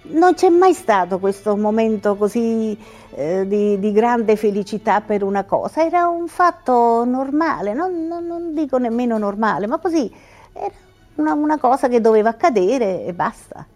non 0.06 0.34
c'è 0.34 0.48
mai 0.48 0.74
stato 0.74 1.18
questo 1.18 1.56
momento 1.56 2.16
così 2.16 2.76
eh, 3.10 3.46
di, 3.46 3.78
di, 3.78 3.92
grande 3.92 4.36
felicità 4.36 5.00
per 5.00 5.22
una 5.22 5.44
cosa, 5.44 5.84
era 5.84 6.08
un 6.08 6.28
fatto 6.28 7.04
normale, 7.04 7.72
non, 7.72 8.06
non, 8.06 8.26
non 8.26 8.54
dico 8.54 8.78
nemmeno 8.78 9.16
normale, 9.18 9.66
ma 9.66 9.78
così 9.78 10.12
era 10.52 10.74
una, 11.16 11.32
una, 11.32 11.58
cosa 11.58 11.88
che 11.88 12.00
doveva 12.00 12.30
accadere 12.30 13.04
e 13.04 13.12
basta. 13.14 13.66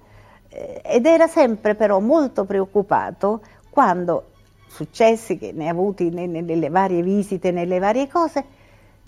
Eh, 0.48 0.82
ed 0.84 1.06
era 1.06 1.26
sempre 1.26 1.74
però 1.74 2.00
molto 2.00 2.44
preoccupato 2.44 3.40
quando 3.70 4.30
successi 4.66 5.38
che 5.38 5.52
ne 5.52 5.68
ha 5.68 5.70
avuti 5.70 6.10
nelle 6.10 6.68
varie 6.68 7.02
visite, 7.02 7.50
nelle 7.50 7.78
varie 7.78 8.08
cose, 8.08 8.44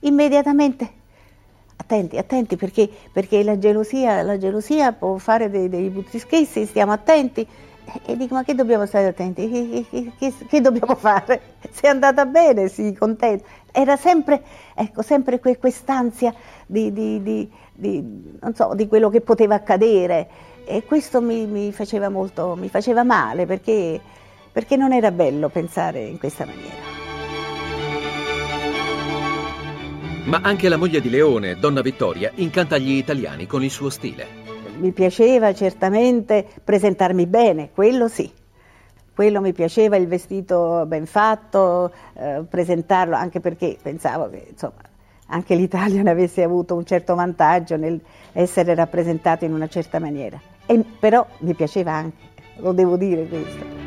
immediatamente 0.01 0.99
attenti, 1.81 2.19
attenti 2.19 2.57
perché, 2.57 2.89
perché 3.11 3.43
la, 3.43 3.59
gelosia, 3.59 4.23
la, 4.23 4.37
gelosia, 4.37 4.93
può 4.93 5.17
fare 5.17 5.51
dei, 5.51 5.69
dei 5.69 5.89
butrischessi, 5.89 6.67
stiamo 6.67 6.93
attenti. 6.93 7.47
E 8.07 8.17
dico, 8.17 8.35
ma 8.35 8.45
che 8.45 8.55
dobbiamo 8.55 8.87
stare 8.87 9.07
attenti? 9.07 9.49
Che, 9.51 9.87
che, 9.91 10.13
che, 10.17 10.35
che 10.47 10.61
dobbiamo 10.61 10.95
fare? 10.97 11.41
Se 11.71 11.83
è 11.83 11.89
andata 11.89 12.27
bene, 12.27 12.69
sì, 12.69 12.95
contento. 12.95 13.45
Era 13.73 13.97
sempre, 13.97 14.43
ecco, 14.75 15.03
sempre 15.03 15.41
que, 15.41 15.59
quest'ansia 15.59 16.33
di, 16.67 16.93
di, 16.93 17.23
di, 17.23 17.51
di, 17.73 18.39
so, 18.55 18.75
di 18.75 18.87
quello 18.87 19.09
che 19.09 19.23
poteva 19.23 19.57
accadere. 19.57 20.29
E 20.65 20.85
questo 20.85 21.21
mi, 21.21 21.47
mi, 21.47 21.73
faceva 21.73 22.11
molto, 22.11 22.55
mi 22.55 22.69
faceva 22.69 23.03
male 23.03 23.47
perché, 23.47 24.01
perché 24.53 24.77
non 24.77 24.93
era 24.93 25.11
bello 25.11 25.49
pensare 25.49 26.05
in 26.05 26.19
questa 26.19 26.45
maniera. 26.45 27.00
Ma 30.31 30.39
anche 30.45 30.69
la 30.69 30.77
moglie 30.77 31.01
di 31.01 31.11
Leone, 31.11 31.57
Donna 31.57 31.81
Vittoria, 31.81 32.31
incanta 32.37 32.79
gli 32.79 32.93
italiani 32.93 33.49
con 33.49 33.65
il 33.65 33.71
suo 33.73 33.91
stile. 33.91 34.29
Mi 34.79 34.93
piaceva 34.93 35.53
certamente 35.53 36.47
presentarmi 36.63 37.27
bene, 37.27 37.71
quello 37.75 38.07
sì. 38.07 38.31
Quello 39.13 39.41
mi 39.41 39.53
piaceva, 39.53 39.97
il 39.97 40.07
vestito 40.07 40.85
ben 40.87 41.07
fatto, 41.07 41.91
eh, 42.15 42.45
presentarlo, 42.49 43.17
anche 43.17 43.41
perché 43.41 43.77
pensavo 43.83 44.31
che 44.31 44.47
insomma, 44.51 44.83
anche 45.27 45.57
l'Italia 45.57 46.01
ne 46.05 46.11
avesse 46.11 46.45
avuto 46.45 46.77
un 46.77 46.87
certo 46.87 47.17
vantaggio 47.17 47.77
nel 47.77 48.01
essere 48.33 48.77
rappresentato 48.77 49.45
in 49.45 49.53
una 49.53 49.67
certa 49.67 49.99
maniera. 49.99 50.41
E, 50.65 50.81
però 51.01 51.27
mi 51.39 51.55
piaceva 51.55 51.91
anche, 51.91 52.29
lo 52.59 52.71
devo 52.71 52.97
dire 52.97 53.27
questo. 53.27 53.80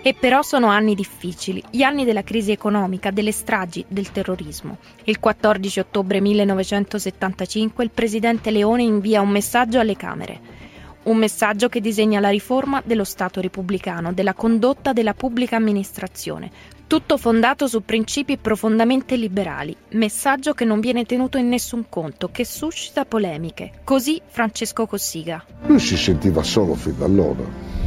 E 0.00 0.14
però 0.14 0.42
sono 0.42 0.68
anni 0.68 0.94
difficili, 0.94 1.62
gli 1.70 1.82
anni 1.82 2.04
della 2.04 2.22
crisi 2.22 2.52
economica, 2.52 3.10
delle 3.10 3.32
stragi, 3.32 3.84
del 3.88 4.12
terrorismo. 4.12 4.78
Il 5.04 5.18
14 5.18 5.80
ottobre 5.80 6.20
1975 6.20 7.82
il 7.82 7.90
presidente 7.90 8.50
Leone 8.50 8.84
invia 8.84 9.20
un 9.20 9.30
messaggio 9.30 9.80
alle 9.80 9.96
Camere. 9.96 10.56
Un 11.02 11.16
messaggio 11.16 11.68
che 11.68 11.80
disegna 11.80 12.20
la 12.20 12.28
riforma 12.28 12.80
dello 12.84 13.04
Stato 13.04 13.40
repubblicano, 13.40 14.12
della 14.12 14.34
condotta 14.34 14.92
della 14.92 15.14
pubblica 15.14 15.56
amministrazione, 15.56 16.50
tutto 16.86 17.16
fondato 17.16 17.66
su 17.66 17.82
principi 17.82 18.36
profondamente 18.36 19.16
liberali, 19.16 19.74
messaggio 19.92 20.52
che 20.52 20.64
non 20.64 20.80
viene 20.80 21.04
tenuto 21.04 21.38
in 21.38 21.48
nessun 21.48 21.86
conto, 21.88 22.30
che 22.30 22.44
suscita 22.44 23.04
polemiche. 23.04 23.80
Così 23.84 24.20
Francesco 24.26 24.86
Cossiga. 24.86 25.44
Lui 25.66 25.80
si 25.80 25.96
sentiva 25.96 26.42
solo 26.42 26.74
fin 26.74 26.96
da 26.98 27.04
allora 27.04 27.77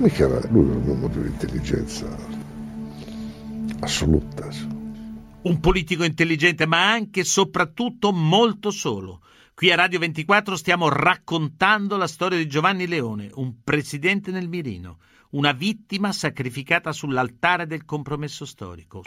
Mica 0.00 0.24
era, 0.24 0.40
lui 0.48 0.66
era 0.66 0.78
un 0.78 0.86
uomo 0.86 1.08
di 1.08 1.18
un'intelligenza 1.18 2.16
assoluta. 3.80 4.48
Un 5.42 5.60
politico 5.60 6.04
intelligente, 6.04 6.66
ma 6.66 6.90
anche 6.90 7.20
e 7.20 7.24
soprattutto 7.24 8.10
molto 8.10 8.70
solo. 8.70 9.20
Qui 9.52 9.70
a 9.70 9.76
Radio 9.76 9.98
24 9.98 10.56
stiamo 10.56 10.88
raccontando 10.88 11.98
la 11.98 12.06
storia 12.06 12.38
di 12.38 12.48
Giovanni 12.48 12.86
Leone, 12.86 13.28
un 13.34 13.56
presidente 13.62 14.30
nel 14.30 14.48
mirino, 14.48 15.00
una 15.32 15.52
vittima 15.52 16.12
sacrificata 16.12 16.92
sull'altare 16.92 17.66
del 17.66 17.84
compromesso 17.84 18.46
storico. 18.46 19.02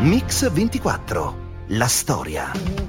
Mix 0.00 0.50
24, 0.50 1.64
la 1.66 1.86
storia. 1.86 2.81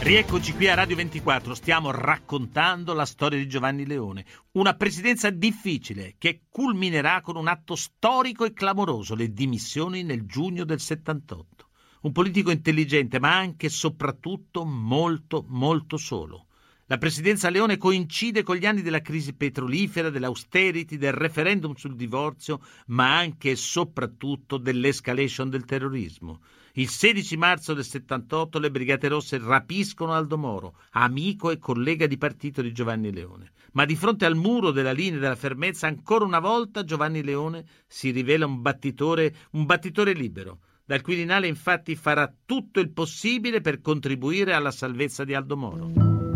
Rieccoci 0.00 0.54
qui 0.54 0.66
a 0.66 0.74
Radio 0.74 0.96
24, 0.96 1.54
stiamo 1.54 1.92
raccontando 1.92 2.94
la 2.94 3.06
storia 3.06 3.38
di 3.38 3.48
Giovanni 3.48 3.86
Leone, 3.86 4.24
una 4.52 4.74
presidenza 4.74 5.30
difficile 5.30 6.16
che 6.18 6.46
culminerà 6.48 7.20
con 7.20 7.36
un 7.36 7.46
atto 7.46 7.76
storico 7.76 8.44
e 8.44 8.54
clamoroso, 8.54 9.14
le 9.14 9.32
dimissioni 9.32 10.02
nel 10.02 10.26
giugno 10.26 10.64
del 10.64 10.80
78. 10.80 11.68
Un 12.00 12.10
politico 12.10 12.50
intelligente, 12.50 13.20
ma 13.20 13.36
anche 13.36 13.66
e 13.66 13.70
soprattutto 13.70 14.64
molto, 14.64 15.44
molto 15.46 15.96
solo. 15.96 16.46
La 16.86 16.98
presidenza 16.98 17.48
Leone 17.48 17.78
coincide 17.78 18.42
con 18.42 18.56
gli 18.56 18.66
anni 18.66 18.82
della 18.82 19.00
crisi 19.00 19.32
petrolifera, 19.32 20.10
dell'austerity, 20.10 20.96
del 20.96 21.12
referendum 21.12 21.74
sul 21.74 21.94
divorzio, 21.94 22.60
ma 22.86 23.16
anche 23.16 23.52
e 23.52 23.56
soprattutto 23.56 24.56
dell'escalation 24.56 25.48
del 25.48 25.64
terrorismo. 25.64 26.40
Il 26.74 26.88
16 26.88 27.36
marzo 27.36 27.74
del 27.74 27.84
78 27.84 28.58
le 28.58 28.70
Brigate 28.70 29.08
Rosse 29.08 29.38
rapiscono 29.38 30.14
Aldo 30.14 30.38
Moro, 30.38 30.76
amico 30.92 31.50
e 31.50 31.58
collega 31.58 32.06
di 32.06 32.16
partito 32.16 32.62
di 32.62 32.72
Giovanni 32.72 33.12
Leone. 33.12 33.52
Ma 33.72 33.84
di 33.84 33.94
fronte 33.94 34.24
al 34.24 34.36
muro 34.36 34.70
della 34.70 34.92
linea 34.92 35.20
della 35.20 35.36
fermezza, 35.36 35.86
ancora 35.86 36.24
una 36.24 36.38
volta 36.38 36.82
Giovanni 36.82 37.22
Leone 37.22 37.66
si 37.86 38.10
rivela 38.10 38.46
un 38.46 38.62
battitore, 38.62 39.34
un 39.50 39.66
battitore 39.66 40.14
libero. 40.14 40.60
Dal 40.82 41.02
Quirinale 41.02 41.46
infatti 41.46 41.94
farà 41.94 42.32
tutto 42.46 42.80
il 42.80 42.90
possibile 42.90 43.60
per 43.60 43.82
contribuire 43.82 44.54
alla 44.54 44.70
salvezza 44.70 45.24
di 45.24 45.34
Aldo 45.34 45.56
Moro. 45.58 46.31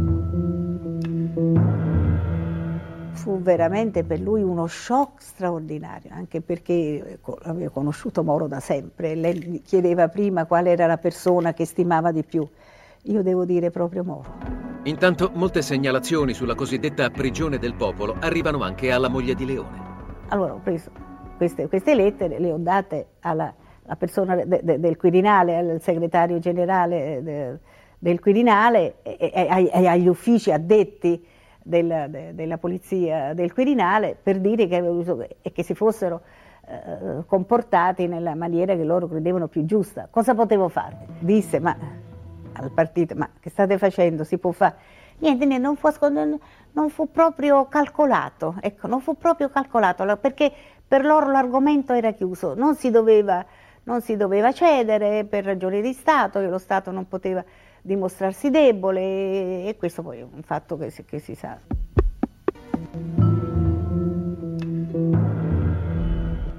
Veramente 3.46 4.02
per 4.02 4.18
lui 4.18 4.42
uno 4.42 4.66
shock 4.66 5.22
straordinario, 5.22 6.10
anche 6.12 6.40
perché 6.40 7.20
avevo 7.44 7.70
conosciuto 7.70 8.24
Moro 8.24 8.48
da 8.48 8.58
sempre, 8.58 9.14
lei 9.14 9.44
mi 9.46 9.62
chiedeva 9.62 10.08
prima 10.08 10.46
qual 10.46 10.66
era 10.66 10.86
la 10.86 10.98
persona 10.98 11.54
che 11.54 11.64
stimava 11.64 12.10
di 12.10 12.24
più. 12.24 12.46
Io 13.02 13.22
devo 13.22 13.44
dire 13.44 13.70
proprio 13.70 14.02
Moro. 14.02 14.34
Intanto 14.82 15.30
molte 15.32 15.62
segnalazioni 15.62 16.34
sulla 16.34 16.56
cosiddetta 16.56 17.08
prigione 17.10 17.58
del 17.58 17.74
popolo 17.74 18.16
arrivano 18.18 18.62
anche 18.62 18.90
alla 18.90 19.08
moglie 19.08 19.34
di 19.34 19.46
Leone. 19.46 19.84
Allora 20.28 20.54
ho 20.54 20.60
preso 20.60 20.90
queste, 21.36 21.68
queste 21.68 21.94
lettere, 21.94 22.40
le 22.40 22.50
ho 22.50 22.58
date 22.58 23.06
alla, 23.20 23.54
alla 23.84 23.96
persona 23.96 24.34
de, 24.34 24.60
de, 24.60 24.80
del 24.80 24.96
Quirinale, 24.96 25.56
al 25.56 25.80
segretario 25.80 26.40
generale 26.40 27.22
de, 27.22 27.58
del 27.96 28.18
Quirinale 28.18 28.96
e, 29.02 29.16
e, 29.20 29.70
e 29.72 29.86
agli 29.86 30.08
uffici 30.08 30.50
addetti 30.50 31.34
della, 31.66 32.06
de, 32.06 32.34
della 32.34 32.58
polizia 32.58 33.34
del 33.34 33.52
Quirinale 33.52 34.16
per 34.20 34.38
dire 34.38 34.68
che, 34.68 35.36
e 35.42 35.52
che 35.52 35.62
si 35.64 35.74
fossero 35.74 36.22
eh, 36.68 37.24
comportati 37.26 38.06
nella 38.06 38.34
maniera 38.34 38.76
che 38.76 38.84
loro 38.84 39.08
credevano 39.08 39.48
più 39.48 39.64
giusta. 39.64 40.06
Cosa 40.10 40.34
potevo 40.34 40.68
fare? 40.68 40.96
Disse 41.18 41.58
ma, 41.58 41.76
al 42.52 42.70
partito, 42.70 43.14
ma 43.16 43.28
che 43.40 43.50
state 43.50 43.78
facendo? 43.78 44.22
Si 44.22 44.38
può 44.38 44.52
fare? 44.52 44.74
Niente, 45.18 45.44
niente 45.44 45.66
non, 45.66 45.76
fu, 45.76 45.88
non 46.72 46.88
fu 46.88 47.10
proprio 47.10 47.66
calcolato, 47.66 48.56
ecco, 48.60 48.86
non 48.86 49.00
fu 49.00 49.16
proprio 49.16 49.48
calcolato, 49.48 50.04
perché 50.18 50.52
per 50.86 51.04
loro 51.04 51.30
l'argomento 51.30 51.94
era 51.94 52.12
chiuso, 52.12 52.54
non 52.54 52.76
si 52.76 52.90
doveva, 52.90 53.44
non 53.84 54.02
si 54.02 54.16
doveva 54.16 54.52
cedere 54.52 55.24
per 55.24 55.44
ragioni 55.44 55.80
di 55.80 55.92
Stato, 55.92 56.38
che 56.38 56.48
lo 56.48 56.58
Stato 56.58 56.90
non 56.90 57.08
poteva 57.08 57.42
dimostrarsi 57.86 58.50
debole 58.50 59.68
e 59.68 59.76
questo 59.78 60.02
poi 60.02 60.18
è 60.18 60.22
un 60.22 60.42
fatto 60.42 60.76
che 60.76 60.90
si, 60.90 61.04
che 61.04 61.20
si 61.20 61.36
sa. 61.36 61.56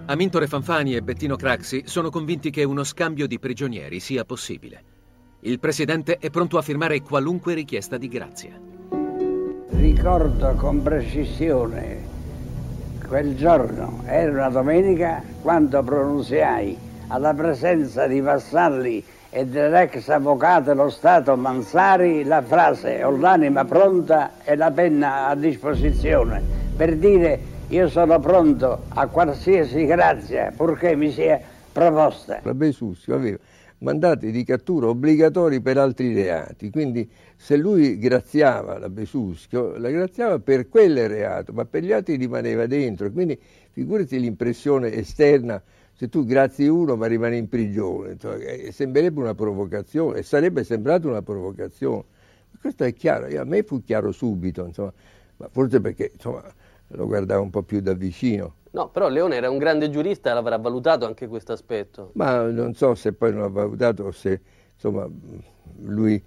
Amintore 0.05 0.47
Fanfani 0.47 0.95
e 0.95 1.01
Bettino 1.01 1.35
Craxi 1.35 1.83
sono 1.85 2.09
convinti 2.09 2.49
che 2.49 2.63
uno 2.63 2.85
scambio 2.85 3.27
di 3.27 3.39
prigionieri 3.39 3.99
sia 3.99 4.23
possibile. 4.23 4.95
Il 5.41 5.59
presidente 5.59 6.17
è 6.17 6.29
pronto 6.29 6.57
a 6.57 6.61
firmare 6.61 7.01
qualunque 7.01 7.53
richiesta 7.53 7.97
di 7.97 8.07
grazia. 8.07 8.57
Ricordo 9.71 10.55
con 10.55 10.81
precisione 10.81 12.15
quel 13.05 13.35
giorno, 13.35 14.01
era 14.05 14.31
una 14.31 14.49
domenica, 14.49 15.21
quando 15.41 15.83
pronunziai 15.83 16.77
alla 17.07 17.33
presenza 17.33 18.07
di 18.07 18.21
vassalli 18.21 19.03
e 19.29 19.45
dell'ex 19.45 20.07
avvocato 20.09 20.73
dello 20.73 20.89
Stato 20.89 21.35
Mansari 21.35 22.23
la 22.23 22.41
frase 22.41 23.03
ho 23.03 23.15
l'anima 23.15 23.65
pronta 23.65 24.31
e 24.43 24.55
la 24.55 24.71
penna 24.71 25.27
a 25.27 25.35
disposizione 25.35 26.41
per 26.75 26.95
dire 26.95 27.55
io 27.69 27.89
sono 27.89 28.19
pronto 28.19 28.83
a 28.89 29.07
qualsiasi 29.07 29.85
grazia 29.85 30.53
purché 30.55 30.95
mi 30.95 31.11
sia 31.11 31.39
proposta. 31.71 32.39
Besussio 32.53 33.15
aveva 33.15 33.37
mandati 33.79 34.31
di 34.31 34.43
cattura 34.43 34.87
obbligatori 34.87 35.61
per 35.61 35.77
altri 35.77 36.13
reati, 36.13 36.69
quindi 36.69 37.07
se 37.35 37.57
lui 37.57 37.99
graziava 37.99 38.79
la 38.79 38.89
Besuschio, 38.89 39.77
la 39.77 39.89
graziava 39.89 40.39
per 40.39 40.69
quel 40.69 41.07
reato, 41.07 41.53
ma 41.53 41.65
per 41.65 41.83
gli 41.83 41.91
altri 41.91 42.15
rimaneva 42.15 42.65
dentro, 42.65 43.11
quindi 43.11 43.37
figurati 43.71 44.19
l'impressione 44.19 44.91
esterna 44.93 45.61
se 45.97 46.09
tu 46.09 46.25
grazi 46.25 46.67
uno 46.67 46.95
ma 46.95 47.07
rimani 47.07 47.37
in 47.37 47.49
prigione, 47.49 48.17
cioè, 48.17 48.69
sembrerebbe 48.71 49.19
una 49.19 49.33
provocazione, 49.33 50.19
e 50.19 50.23
sarebbe 50.23 50.63
sembrato 50.63 51.07
una 51.07 51.23
provocazione. 51.23 52.03
Questo 52.61 52.83
è 52.83 52.93
chiaro, 52.93 53.25
a 53.39 53.43
me 53.45 53.63
fu 53.63 53.81
chiaro 53.81 54.11
subito, 54.11 54.63
insomma, 54.65 54.93
ma 55.37 55.49
forse 55.49 55.81
perché 55.81 56.11
insomma, 56.13 56.43
lo 56.89 57.07
guardavo 57.07 57.41
un 57.41 57.49
po' 57.49 57.63
più 57.63 57.81
da 57.81 57.93
vicino. 57.93 58.57
No, 58.71 58.89
però 58.89 59.09
Leone 59.09 59.37
era 59.37 59.49
un 59.49 59.57
grande 59.57 59.89
giurista 59.89 60.29
e 60.29 60.33
l'avrà 60.35 60.57
valutato 60.57 61.07
anche 61.07 61.27
questo 61.27 61.53
aspetto. 61.53 62.11
Ma 62.13 62.43
non 62.43 62.75
so 62.75 62.93
se 62.93 63.13
poi 63.13 63.31
non 63.31 63.41
l'ha 63.41 63.47
valutato 63.47 64.03
o 64.03 64.11
se 64.11 64.39
insomma, 64.75 65.09
lui 65.79 66.23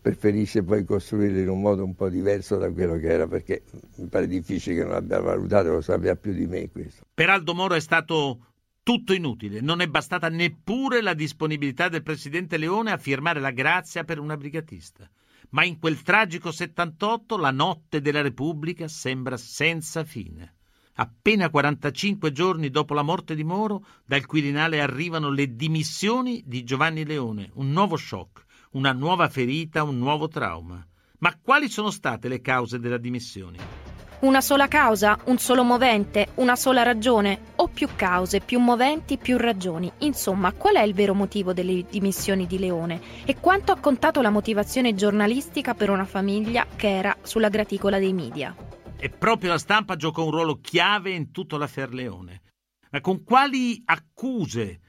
preferisce 0.00 0.62
poi 0.62 0.84
costruirlo 0.84 1.40
in 1.40 1.48
un 1.48 1.60
modo 1.60 1.82
un 1.82 1.96
po' 1.96 2.08
diverso 2.08 2.58
da 2.58 2.70
quello 2.70 2.96
che 2.96 3.08
era, 3.08 3.26
perché 3.26 3.62
mi 3.96 4.06
pare 4.06 4.28
difficile 4.28 4.76
che 4.76 4.82
non 4.82 4.92
l'abbia 4.92 5.20
valutato, 5.20 5.72
lo 5.72 5.80
sappia 5.80 6.14
più 6.14 6.32
di 6.32 6.46
me 6.46 6.70
questo. 6.70 7.02
Per 7.12 7.28
Aldo 7.28 7.54
Moro 7.54 7.74
è 7.74 7.80
stato 7.80 8.49
tutto 8.90 9.12
inutile, 9.12 9.60
non 9.60 9.80
è 9.80 9.86
bastata 9.86 10.28
neppure 10.28 11.00
la 11.00 11.14
disponibilità 11.14 11.88
del 11.88 12.02
presidente 12.02 12.56
Leone 12.56 12.90
a 12.90 12.98
firmare 12.98 13.38
la 13.38 13.52
grazia 13.52 14.02
per 14.02 14.18
una 14.18 14.36
brigatista. 14.36 15.08
Ma 15.50 15.62
in 15.62 15.78
quel 15.78 16.02
tragico 16.02 16.50
78 16.50 17.36
la 17.36 17.52
notte 17.52 18.00
della 18.00 18.20
Repubblica 18.20 18.88
sembra 18.88 19.36
senza 19.36 20.02
fine. 20.02 20.56
Appena 20.94 21.50
45 21.50 22.32
giorni 22.32 22.68
dopo 22.68 22.92
la 22.92 23.02
morte 23.02 23.36
di 23.36 23.44
Moro, 23.44 23.86
dal 24.04 24.26
Quirinale 24.26 24.80
arrivano 24.80 25.30
le 25.30 25.54
dimissioni 25.54 26.42
di 26.44 26.64
Giovanni 26.64 27.04
Leone, 27.04 27.48
un 27.54 27.70
nuovo 27.70 27.96
shock 27.96 28.44
una 28.72 28.92
nuova 28.92 29.28
ferita, 29.28 29.84
un 29.84 29.98
nuovo 29.98 30.26
trauma. 30.26 30.84
Ma 31.18 31.38
quali 31.40 31.68
sono 31.68 31.90
state 31.90 32.26
le 32.26 32.40
cause 32.40 32.80
della 32.80 32.98
dimissioni? 32.98 33.58
Una 34.20 34.42
sola 34.42 34.68
causa, 34.68 35.18
un 35.24 35.38
solo 35.38 35.64
movente, 35.64 36.32
una 36.34 36.54
sola 36.54 36.82
ragione 36.82 37.52
o 37.56 37.68
più 37.68 37.88
cause, 37.96 38.40
più 38.40 38.58
moventi, 38.58 39.16
più 39.16 39.38
ragioni. 39.38 39.90
Insomma, 40.00 40.52
qual 40.52 40.74
è 40.74 40.82
il 40.82 40.92
vero 40.92 41.14
motivo 41.14 41.54
delle 41.54 41.86
dimissioni 41.88 42.46
di 42.46 42.58
Leone 42.58 43.00
e 43.24 43.40
quanto 43.40 43.72
ha 43.72 43.80
contato 43.80 44.20
la 44.20 44.28
motivazione 44.28 44.94
giornalistica 44.94 45.72
per 45.72 45.88
una 45.88 46.04
famiglia 46.04 46.66
che 46.76 46.90
era 46.90 47.16
sulla 47.22 47.48
graticola 47.48 47.98
dei 47.98 48.12
media? 48.12 48.54
E 48.98 49.08
proprio 49.08 49.52
la 49.52 49.58
stampa 49.58 49.96
giocò 49.96 50.22
un 50.26 50.32
ruolo 50.32 50.60
chiave 50.60 51.12
in 51.12 51.30
tutto 51.30 51.56
l'affair 51.56 51.94
Leone. 51.94 52.42
Ma 52.90 53.00
con 53.00 53.24
quali 53.24 53.80
accuse 53.86 54.80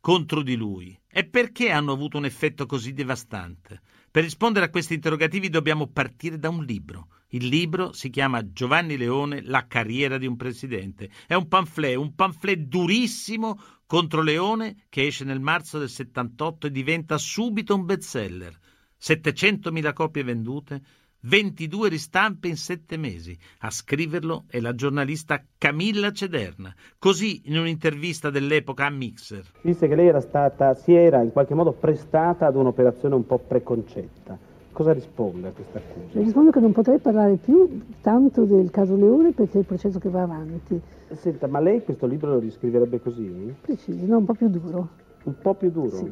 contro 0.00 0.42
di 0.42 0.56
lui? 0.56 1.00
E 1.08 1.28
perché 1.28 1.70
hanno 1.70 1.92
avuto 1.92 2.16
un 2.16 2.24
effetto 2.24 2.66
così 2.66 2.92
devastante? 2.92 3.82
Per 4.10 4.24
rispondere 4.24 4.66
a 4.66 4.70
questi 4.70 4.94
interrogativi 4.94 5.48
dobbiamo 5.48 5.86
partire 5.86 6.40
da 6.40 6.48
un 6.48 6.64
libro. 6.64 7.06
Il 7.32 7.46
libro 7.46 7.92
si 7.92 8.10
chiama 8.10 8.50
Giovanni 8.50 8.96
Leone, 8.96 9.42
La 9.42 9.66
carriera 9.68 10.18
di 10.18 10.26
un 10.26 10.36
presidente. 10.36 11.08
È 11.26 11.34
un 11.34 11.46
pamphlet, 11.46 11.96
un 11.96 12.14
pamphlet 12.14 12.58
durissimo 12.58 13.56
contro 13.86 14.22
Leone 14.22 14.84
che 14.88 15.06
esce 15.06 15.24
nel 15.24 15.38
marzo 15.38 15.78
del 15.78 15.88
78 15.88 16.66
e 16.66 16.70
diventa 16.72 17.18
subito 17.18 17.74
un 17.74 17.84
bestseller. 17.84 18.52
700.000 19.00 19.92
copie 19.92 20.24
vendute, 20.24 20.82
22 21.20 21.88
ristampe 21.88 22.48
in 22.48 22.56
sette 22.56 22.96
mesi. 22.96 23.38
A 23.60 23.70
scriverlo 23.70 24.44
è 24.48 24.58
la 24.58 24.74
giornalista 24.74 25.40
Camilla 25.56 26.10
Cederna. 26.10 26.74
Così, 26.98 27.42
in 27.44 27.58
un'intervista 27.58 28.30
dell'epoca 28.30 28.86
a 28.86 28.90
Mixer. 28.90 29.44
Disse 29.62 29.86
che 29.86 29.94
lei 29.94 30.08
era 30.08 30.20
stata, 30.20 30.74
si 30.74 30.94
era 30.94 31.22
in 31.22 31.30
qualche 31.30 31.54
modo 31.54 31.72
prestata 31.72 32.46
ad 32.46 32.56
un'operazione 32.56 33.14
un 33.14 33.24
po' 33.24 33.38
preconcetta. 33.38 34.49
Cosa 34.80 34.94
risponde 34.94 35.48
a 35.48 35.50
questa 35.50 35.76
accusa? 35.76 36.20
Rispondo 36.20 36.50
che 36.50 36.58
non 36.58 36.72
potrei 36.72 36.98
parlare 37.00 37.34
più 37.34 37.82
tanto 38.00 38.44
del 38.44 38.70
caso 38.70 38.96
Leone 38.96 39.32
perché 39.32 39.56
è 39.56 39.60
il 39.60 39.66
processo 39.66 39.98
che 39.98 40.08
va 40.08 40.22
avanti. 40.22 40.80
Senta, 41.12 41.46
ma 41.48 41.60
lei 41.60 41.84
questo 41.84 42.06
libro 42.06 42.32
lo 42.32 42.38
riscriverebbe 42.38 42.98
così? 42.98 43.54
Preciso, 43.60 44.06
no, 44.06 44.16
un 44.16 44.24
po' 44.24 44.32
più 44.32 44.48
duro. 44.48 44.88
Un 45.24 45.34
po' 45.42 45.52
più 45.52 45.70
duro? 45.70 45.96
Sì 45.96 46.10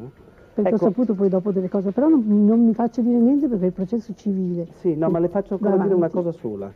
perché 0.53 0.75
ecco. 0.75 0.85
ho 0.85 0.87
saputo 0.89 1.13
poi 1.15 1.29
dopo 1.29 1.51
delle 1.51 1.69
cose, 1.69 1.91
però 1.91 2.09
non, 2.09 2.23
non, 2.27 2.63
mi 2.63 2.73
faccio 2.75 3.01
dire 3.01 3.17
niente 3.17 3.47
perché 3.47 3.63
è 3.63 3.67
il 3.67 3.73
processo 3.73 4.13
civile. 4.13 4.67
Sì, 4.73 4.93
no, 4.95 5.09
ma 5.09 5.17
le 5.17 5.29
faccio 5.29 5.53
ancora 5.53 5.77
dire 5.77 5.95
una 5.95 6.09
cosa 6.09 6.31
sola. 6.31 6.71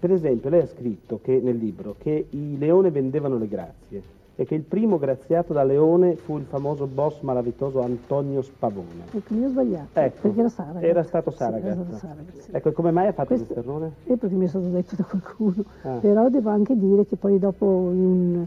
Per 0.00 0.10
esempio, 0.10 0.50
lei 0.50 0.62
ha 0.62 0.66
scritto 0.66 1.20
che, 1.22 1.38
nel 1.40 1.56
libro 1.56 1.94
che 1.98 2.26
i 2.30 2.58
leone 2.58 2.90
vendevano 2.90 3.38
le 3.38 3.46
grazie 3.46 4.02
e 4.40 4.44
che 4.44 4.54
il 4.54 4.62
primo 4.62 4.98
graziato 4.98 5.52
da 5.52 5.64
Leone 5.64 6.14
fu 6.14 6.38
il 6.38 6.44
famoso 6.44 6.86
boss 6.86 7.22
malavitoso 7.22 7.82
Antonio 7.82 8.40
Spavone. 8.40 9.06
Ecco, 9.10 9.34
io 9.34 9.46
ho 9.46 9.48
sbagliato, 9.48 9.98
ecco, 9.98 10.20
perché 10.20 10.38
era 10.38 10.48
Saragat. 10.48 10.82
Era 10.84 11.02
stato 11.02 11.30
Saragat. 11.32 11.72
Sì, 11.72 11.80
era 11.80 11.98
Saragat 11.98 12.38
sì. 12.38 12.50
Ecco, 12.52 12.70
come 12.70 12.92
mai 12.92 13.08
ha 13.08 13.12
fatto 13.12 13.34
questo, 13.34 13.52
questo 13.52 13.68
errore? 13.68 13.92
Eh, 14.04 14.16
perché 14.16 14.36
mi 14.36 14.44
è 14.44 14.48
stato 14.48 14.68
detto 14.68 14.94
da 14.94 15.02
qualcuno. 15.02 15.64
Ah. 15.82 15.98
Però 16.00 16.28
devo 16.28 16.50
anche 16.50 16.78
dire 16.78 17.04
che 17.08 17.16
poi 17.16 17.40
dopo 17.40 17.64
in 17.64 18.04
un 18.04 18.46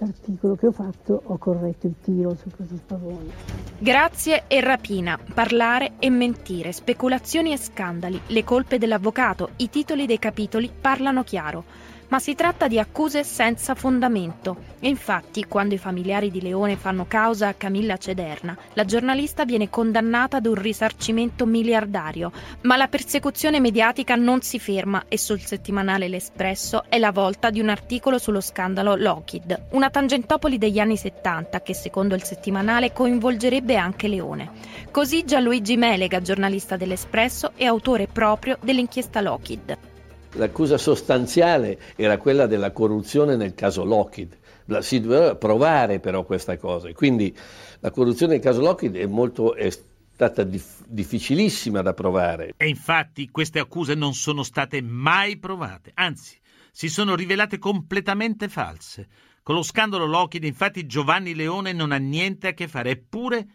l'articolo 0.00 0.54
che 0.54 0.66
ho 0.68 0.72
fatto 0.72 1.22
ho 1.24 1.38
corretto 1.38 1.86
il 1.86 1.94
tiro 2.02 2.34
su 2.34 2.50
questo 2.54 2.76
spavone. 2.76 3.32
Grazie 3.78 4.44
e 4.46 4.60
rapina, 4.60 5.18
parlare 5.34 5.92
e 5.98 6.10
mentire, 6.10 6.70
speculazioni 6.70 7.52
e 7.52 7.56
scandali, 7.56 8.20
le 8.26 8.44
colpe 8.44 8.78
dell'avvocato, 8.78 9.48
i 9.56 9.70
titoli 9.70 10.06
dei 10.06 10.18
capitoli 10.18 10.70
parlano 10.78 11.24
chiaro 11.24 11.64
ma 12.08 12.18
si 12.18 12.34
tratta 12.34 12.68
di 12.68 12.78
accuse 12.78 13.24
senza 13.24 13.74
fondamento. 13.74 14.76
E 14.80 14.88
infatti, 14.88 15.46
quando 15.46 15.74
i 15.74 15.78
familiari 15.78 16.30
di 16.30 16.40
Leone 16.40 16.76
fanno 16.76 17.06
causa 17.06 17.48
a 17.48 17.54
Camilla 17.54 17.96
Cederna, 17.96 18.56
la 18.74 18.84
giornalista 18.84 19.44
viene 19.44 19.68
condannata 19.68 20.36
ad 20.36 20.46
un 20.46 20.54
risarcimento 20.54 21.46
miliardario. 21.46 22.30
Ma 22.62 22.76
la 22.76 22.88
persecuzione 22.88 23.60
mediatica 23.60 24.14
non 24.14 24.40
si 24.40 24.58
ferma 24.58 25.04
e 25.08 25.18
sul 25.18 25.40
settimanale 25.40 26.08
L'Espresso 26.08 26.84
è 26.88 26.98
la 26.98 27.12
volta 27.12 27.50
di 27.50 27.60
un 27.60 27.68
articolo 27.68 28.18
sullo 28.18 28.40
scandalo 28.40 28.94
Lockheed, 28.94 29.66
una 29.72 29.90
tangentopoli 29.90 30.58
degli 30.58 30.78
anni 30.78 30.96
70 30.96 31.60
che 31.62 31.74
secondo 31.74 32.14
il 32.14 32.22
settimanale 32.22 32.92
coinvolgerebbe 32.92 33.76
anche 33.76 34.08
Leone. 34.08 34.50
Così 34.90 35.24
Gianluigi 35.24 35.76
Melega, 35.76 36.20
giornalista 36.20 36.76
dell'Espresso 36.76 37.52
e 37.56 37.66
autore 37.66 38.06
proprio 38.06 38.58
dell'inchiesta 38.60 39.20
Lockheed. 39.20 39.87
L'accusa 40.32 40.78
sostanziale 40.78 41.78
era 41.96 42.18
quella 42.18 42.46
della 42.46 42.70
corruzione 42.70 43.36
nel 43.36 43.54
caso 43.54 43.84
Lockheed. 43.84 44.36
Si 44.80 45.00
doveva 45.00 45.34
provare 45.36 45.98
però 46.00 46.24
questa 46.24 46.56
cosa. 46.58 46.92
Quindi 46.92 47.34
la 47.80 47.90
corruzione 47.90 48.34
nel 48.34 48.42
caso 48.42 48.60
Lockheed 48.60 48.96
è, 48.96 49.06
molto, 49.06 49.54
è 49.54 49.70
stata 49.70 50.42
dif- 50.42 50.84
difficilissima 50.86 51.80
da 51.80 51.94
provare. 51.94 52.54
E 52.56 52.68
infatti 52.68 53.30
queste 53.30 53.58
accuse 53.60 53.94
non 53.94 54.14
sono 54.14 54.42
state 54.42 54.82
mai 54.82 55.38
provate, 55.38 55.92
anzi 55.94 56.36
si 56.72 56.88
sono 56.88 57.14
rivelate 57.14 57.58
completamente 57.58 58.48
false. 58.48 59.08
Con 59.42 59.54
lo 59.54 59.62
scandalo 59.62 60.06
Lockheed 60.06 60.44
infatti 60.44 60.86
Giovanni 60.86 61.34
Leone 61.34 61.72
non 61.72 61.90
ha 61.90 61.96
niente 61.96 62.48
a 62.48 62.52
che 62.52 62.68
fare, 62.68 62.90
eppure 62.90 63.46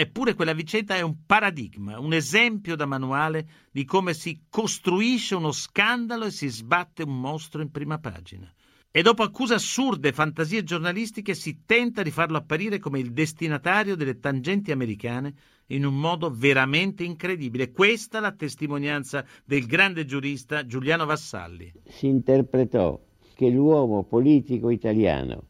Eppure 0.00 0.34
quella 0.34 0.52
vicenda 0.52 0.94
è 0.94 1.00
un 1.00 1.24
paradigma, 1.26 1.98
un 1.98 2.12
esempio 2.12 2.76
da 2.76 2.86
manuale 2.86 3.48
di 3.72 3.84
come 3.84 4.14
si 4.14 4.42
costruisce 4.48 5.34
uno 5.34 5.50
scandalo 5.50 6.26
e 6.26 6.30
si 6.30 6.46
sbatte 6.46 7.02
un 7.02 7.18
mostro 7.18 7.62
in 7.62 7.72
prima 7.72 7.98
pagina. 7.98 8.48
E 8.92 9.02
dopo 9.02 9.24
accuse 9.24 9.54
assurde 9.54 10.10
e 10.10 10.12
fantasie 10.12 10.62
giornalistiche 10.62 11.34
si 11.34 11.62
tenta 11.66 12.04
di 12.04 12.12
farlo 12.12 12.36
apparire 12.36 12.78
come 12.78 13.00
il 13.00 13.12
destinatario 13.12 13.96
delle 13.96 14.20
tangenti 14.20 14.70
americane 14.70 15.34
in 15.70 15.84
un 15.84 15.98
modo 15.98 16.30
veramente 16.30 17.02
incredibile. 17.02 17.72
Questa 17.72 18.18
è 18.18 18.20
la 18.20 18.30
testimonianza 18.30 19.24
del 19.44 19.66
grande 19.66 20.04
giurista 20.04 20.64
Giuliano 20.64 21.06
Vassalli. 21.06 21.72
Si 21.88 22.06
interpretò 22.06 22.96
che 23.34 23.50
l'uomo 23.50 24.04
politico 24.04 24.70
italiano 24.70 25.42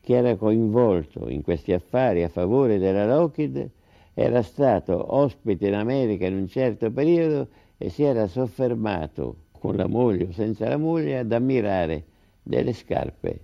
che 0.00 0.16
era 0.16 0.34
coinvolto 0.34 1.28
in 1.28 1.42
questi 1.42 1.72
affari 1.72 2.24
a 2.24 2.28
favore 2.28 2.78
della 2.78 3.06
Lockheed 3.06 3.70
era 4.14 4.42
stato 4.42 5.14
ospite 5.14 5.68
in 5.68 5.74
America 5.74 6.26
in 6.26 6.36
un 6.36 6.48
certo 6.48 6.90
periodo 6.90 7.48
e 7.78 7.88
si 7.88 8.02
era 8.02 8.26
soffermato 8.26 9.36
con 9.52 9.76
la 9.76 9.86
moglie 9.86 10.24
o 10.24 10.32
senza 10.32 10.68
la 10.68 10.76
moglie 10.76 11.18
ad 11.18 11.32
ammirare 11.32 12.04
delle 12.42 12.72
scarpe 12.72 13.40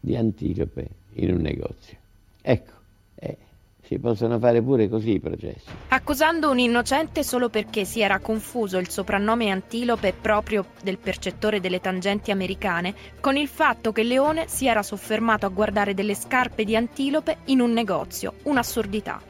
di 0.00 0.16
antilope 0.16 0.88
in 1.14 1.34
un 1.34 1.40
negozio. 1.40 1.96
Ecco, 2.42 2.72
eh, 3.16 3.36
si 3.82 3.98
possono 3.98 4.38
fare 4.38 4.62
pure 4.62 4.88
così 4.88 5.12
i 5.12 5.20
processi. 5.20 5.68
Accusando 5.88 6.50
un 6.50 6.58
innocente 6.58 7.22
solo 7.22 7.48
perché 7.48 7.84
si 7.84 8.00
era 8.00 8.18
confuso 8.18 8.78
il 8.78 8.88
soprannome 8.88 9.50
antilope 9.50 10.14
proprio 10.18 10.66
del 10.82 10.98
percettore 10.98 11.60
delle 11.60 11.80
tangenti 11.80 12.30
americane 12.30 12.94
con 13.20 13.36
il 13.36 13.48
fatto 13.48 13.92
che 13.92 14.02
Leone 14.02 14.48
si 14.48 14.66
era 14.66 14.82
soffermato 14.82 15.44
a 15.46 15.50
guardare 15.50 15.94
delle 15.94 16.14
scarpe 16.14 16.64
di 16.64 16.76
antilope 16.76 17.38
in 17.46 17.60
un 17.60 17.72
negozio, 17.72 18.34
un'assurdità. 18.44 19.29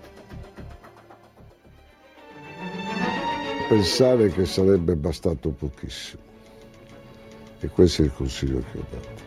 Pensare 3.71 4.31
che 4.31 4.47
sarebbe 4.47 4.97
bastato 4.97 5.51
pochissimo. 5.51 6.23
E 7.61 7.69
questo 7.69 8.03
è 8.03 8.07
il 8.07 8.13
consiglio 8.13 8.65
che 8.73 8.79
ho 8.79 8.85
dato. 8.91 9.23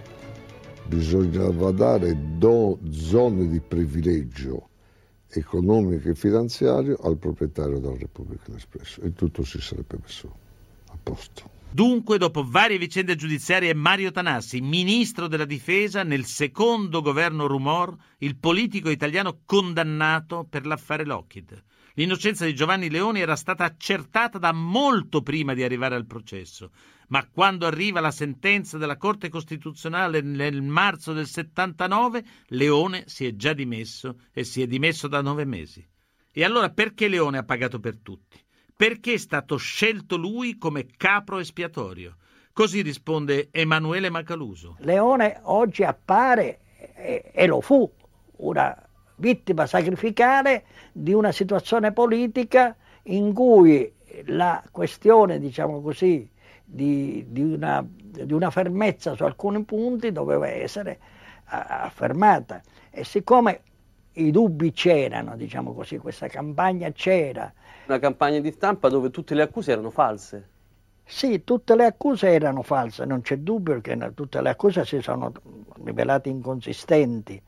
Bisognava 0.87 1.71
dare 1.71 2.13
do, 2.37 2.77
zone 2.91 3.47
di 3.47 3.61
privilegio 3.61 4.67
economico 5.29 6.09
e 6.09 6.15
finanziario 6.15 6.97
al 7.03 7.15
proprietario 7.15 7.79
della 7.79 7.95
Repubblica 7.97 8.53
Espresso 8.53 8.99
e 9.01 9.13
tutto 9.13 9.45
si 9.45 9.61
sarebbe 9.61 9.97
messo 10.01 10.35
a 10.87 10.97
posto. 11.01 11.49
Dunque, 11.71 12.17
dopo 12.17 12.43
varie 12.45 12.77
vicende 12.77 13.15
giudiziarie, 13.15 13.73
Mario 13.73 14.11
Tanassi, 14.11 14.59
ministro 14.59 15.27
della 15.29 15.45
difesa 15.45 16.03
nel 16.03 16.25
secondo 16.25 17.01
governo 17.01 17.47
Rumor, 17.47 17.95
il 18.17 18.35
politico 18.35 18.89
italiano 18.89 19.39
condannato 19.45 20.45
per 20.47 20.65
l'affare 20.65 21.05
Lockheed. 21.05 21.63
L'innocenza 21.93 22.45
di 22.45 22.55
Giovanni 22.55 22.89
Leone 22.89 23.19
era 23.19 23.35
stata 23.35 23.65
accertata 23.65 24.37
da 24.37 24.51
molto 24.51 25.21
prima 25.21 25.53
di 25.53 25.63
arrivare 25.63 25.95
al 25.95 26.05
processo, 26.05 26.71
ma 27.09 27.27
quando 27.27 27.65
arriva 27.65 27.99
la 27.99 28.11
sentenza 28.11 28.77
della 28.77 28.97
Corte 28.97 29.29
Costituzionale 29.29 30.21
nel 30.21 30.61
marzo 30.61 31.13
del 31.13 31.27
79, 31.27 32.23
Leone 32.47 33.03
si 33.07 33.25
è 33.25 33.35
già 33.35 33.53
dimesso 33.53 34.21
e 34.31 34.43
si 34.43 34.61
è 34.61 34.67
dimesso 34.67 35.07
da 35.07 35.21
nove 35.21 35.45
mesi. 35.45 35.87
E 36.31 36.43
allora 36.43 36.69
perché 36.69 37.07
Leone 37.07 37.37
ha 37.37 37.43
pagato 37.43 37.79
per 37.79 37.97
tutti? 37.97 38.43
perché 38.75 39.13
è 39.13 39.17
stato 39.17 39.55
scelto 39.57 40.17
lui 40.17 40.57
come 40.57 40.85
capro 40.97 41.39
espiatorio. 41.39 42.17
Così 42.51 42.81
risponde 42.81 43.49
Emanuele 43.51 44.09
Macaluso. 44.09 44.75
Leone 44.79 45.39
oggi 45.43 45.83
appare, 45.83 46.59
e, 46.95 47.31
e 47.33 47.47
lo 47.47 47.61
fu, 47.61 47.89
una 48.37 48.75
vittima 49.15 49.65
sacrificale 49.65 50.63
di 50.91 51.13
una 51.13 51.31
situazione 51.31 51.91
politica 51.91 52.75
in 53.03 53.33
cui 53.33 53.91
la 54.25 54.63
questione, 54.71 55.39
diciamo 55.39 55.81
così, 55.81 56.29
di, 56.63 57.25
di, 57.29 57.41
una, 57.41 57.85
di 57.87 58.33
una, 58.33 58.49
fermezza 58.49 59.15
su 59.15 59.23
alcuni 59.23 59.63
punti 59.63 60.11
doveva 60.11 60.47
essere 60.47 60.99
affermata. 61.45 62.61
E 62.89 63.03
siccome 63.03 63.61
i 64.13 64.31
dubbi 64.31 64.71
c'erano, 64.71 65.35
diciamo 65.35 65.73
così, 65.73 65.97
questa 65.97 66.27
campagna 66.27 66.91
c'era, 66.91 67.51
una 67.85 67.99
campagna 67.99 68.39
di 68.39 68.51
stampa 68.51 68.87
dove 68.87 69.09
tutte 69.09 69.35
le 69.35 69.41
accuse 69.41 69.71
erano 69.71 69.89
false. 69.89 70.49
Sì, 71.03 71.43
tutte 71.43 71.75
le 71.75 71.85
accuse 71.85 72.29
erano 72.29 72.61
false, 72.61 73.03
non 73.03 73.21
c'è 73.21 73.37
dubbio 73.37 73.81
che 73.81 73.97
tutte 74.13 74.41
le 74.41 74.49
accuse 74.49 74.85
si 74.85 75.01
sono 75.01 75.33
rivelate 75.83 76.29
inconsistenti. 76.29 77.41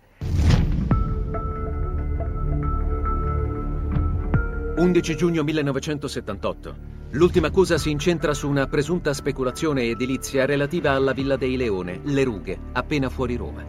11 4.78 5.16
giugno 5.16 5.42
1978. 5.44 6.76
L'ultima 7.12 7.48
accusa 7.48 7.78
si 7.78 7.92
incentra 7.92 8.34
su 8.34 8.50
una 8.50 8.68
presunta 8.68 9.14
speculazione 9.14 9.84
edilizia 9.84 10.46
relativa 10.46 10.92
alla 10.92 11.14
Villa 11.14 11.38
dei 11.38 11.56
Leone, 11.56 12.02
Le 12.04 12.24
Rughe, 12.26 12.60
appena 12.74 13.08
fuori 13.08 13.38
Roma. 13.38 13.66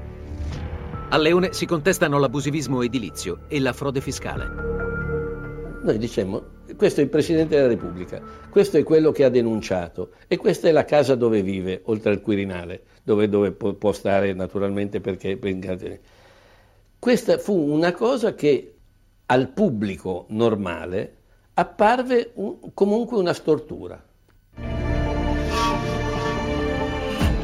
A 1.08 1.16
Leone 1.16 1.52
si 1.52 1.64
contestano 1.64 2.18
l'abusivismo 2.18 2.82
edilizio 2.82 3.42
e 3.46 3.60
la 3.60 3.72
frode 3.72 4.00
fiscale. 4.00 4.46
Noi 5.84 5.96
diciamo, 5.96 6.42
questo 6.76 6.98
è 6.98 7.04
il 7.04 7.10
Presidente 7.10 7.54
della 7.54 7.68
Repubblica, 7.68 8.20
questo 8.50 8.76
è 8.76 8.82
quello 8.82 9.12
che 9.12 9.22
ha 9.22 9.28
denunciato 9.28 10.10
e 10.26 10.36
questa 10.36 10.66
è 10.66 10.72
la 10.72 10.84
casa 10.84 11.14
dove 11.14 11.40
vive, 11.40 11.82
oltre 11.84 12.10
al 12.10 12.20
Quirinale, 12.20 12.82
dove, 13.04 13.28
dove 13.28 13.52
può 13.52 13.92
stare 13.92 14.32
naturalmente 14.32 15.00
perché... 15.00 15.38
Questa 16.98 17.38
fu 17.38 17.54
una 17.54 17.92
cosa 17.92 18.34
che 18.34 18.75
al 19.26 19.48
pubblico 19.48 20.26
normale 20.28 21.14
apparve 21.54 22.30
un, 22.34 22.72
comunque 22.74 23.16
una 23.16 23.32
stortura. 23.32 24.02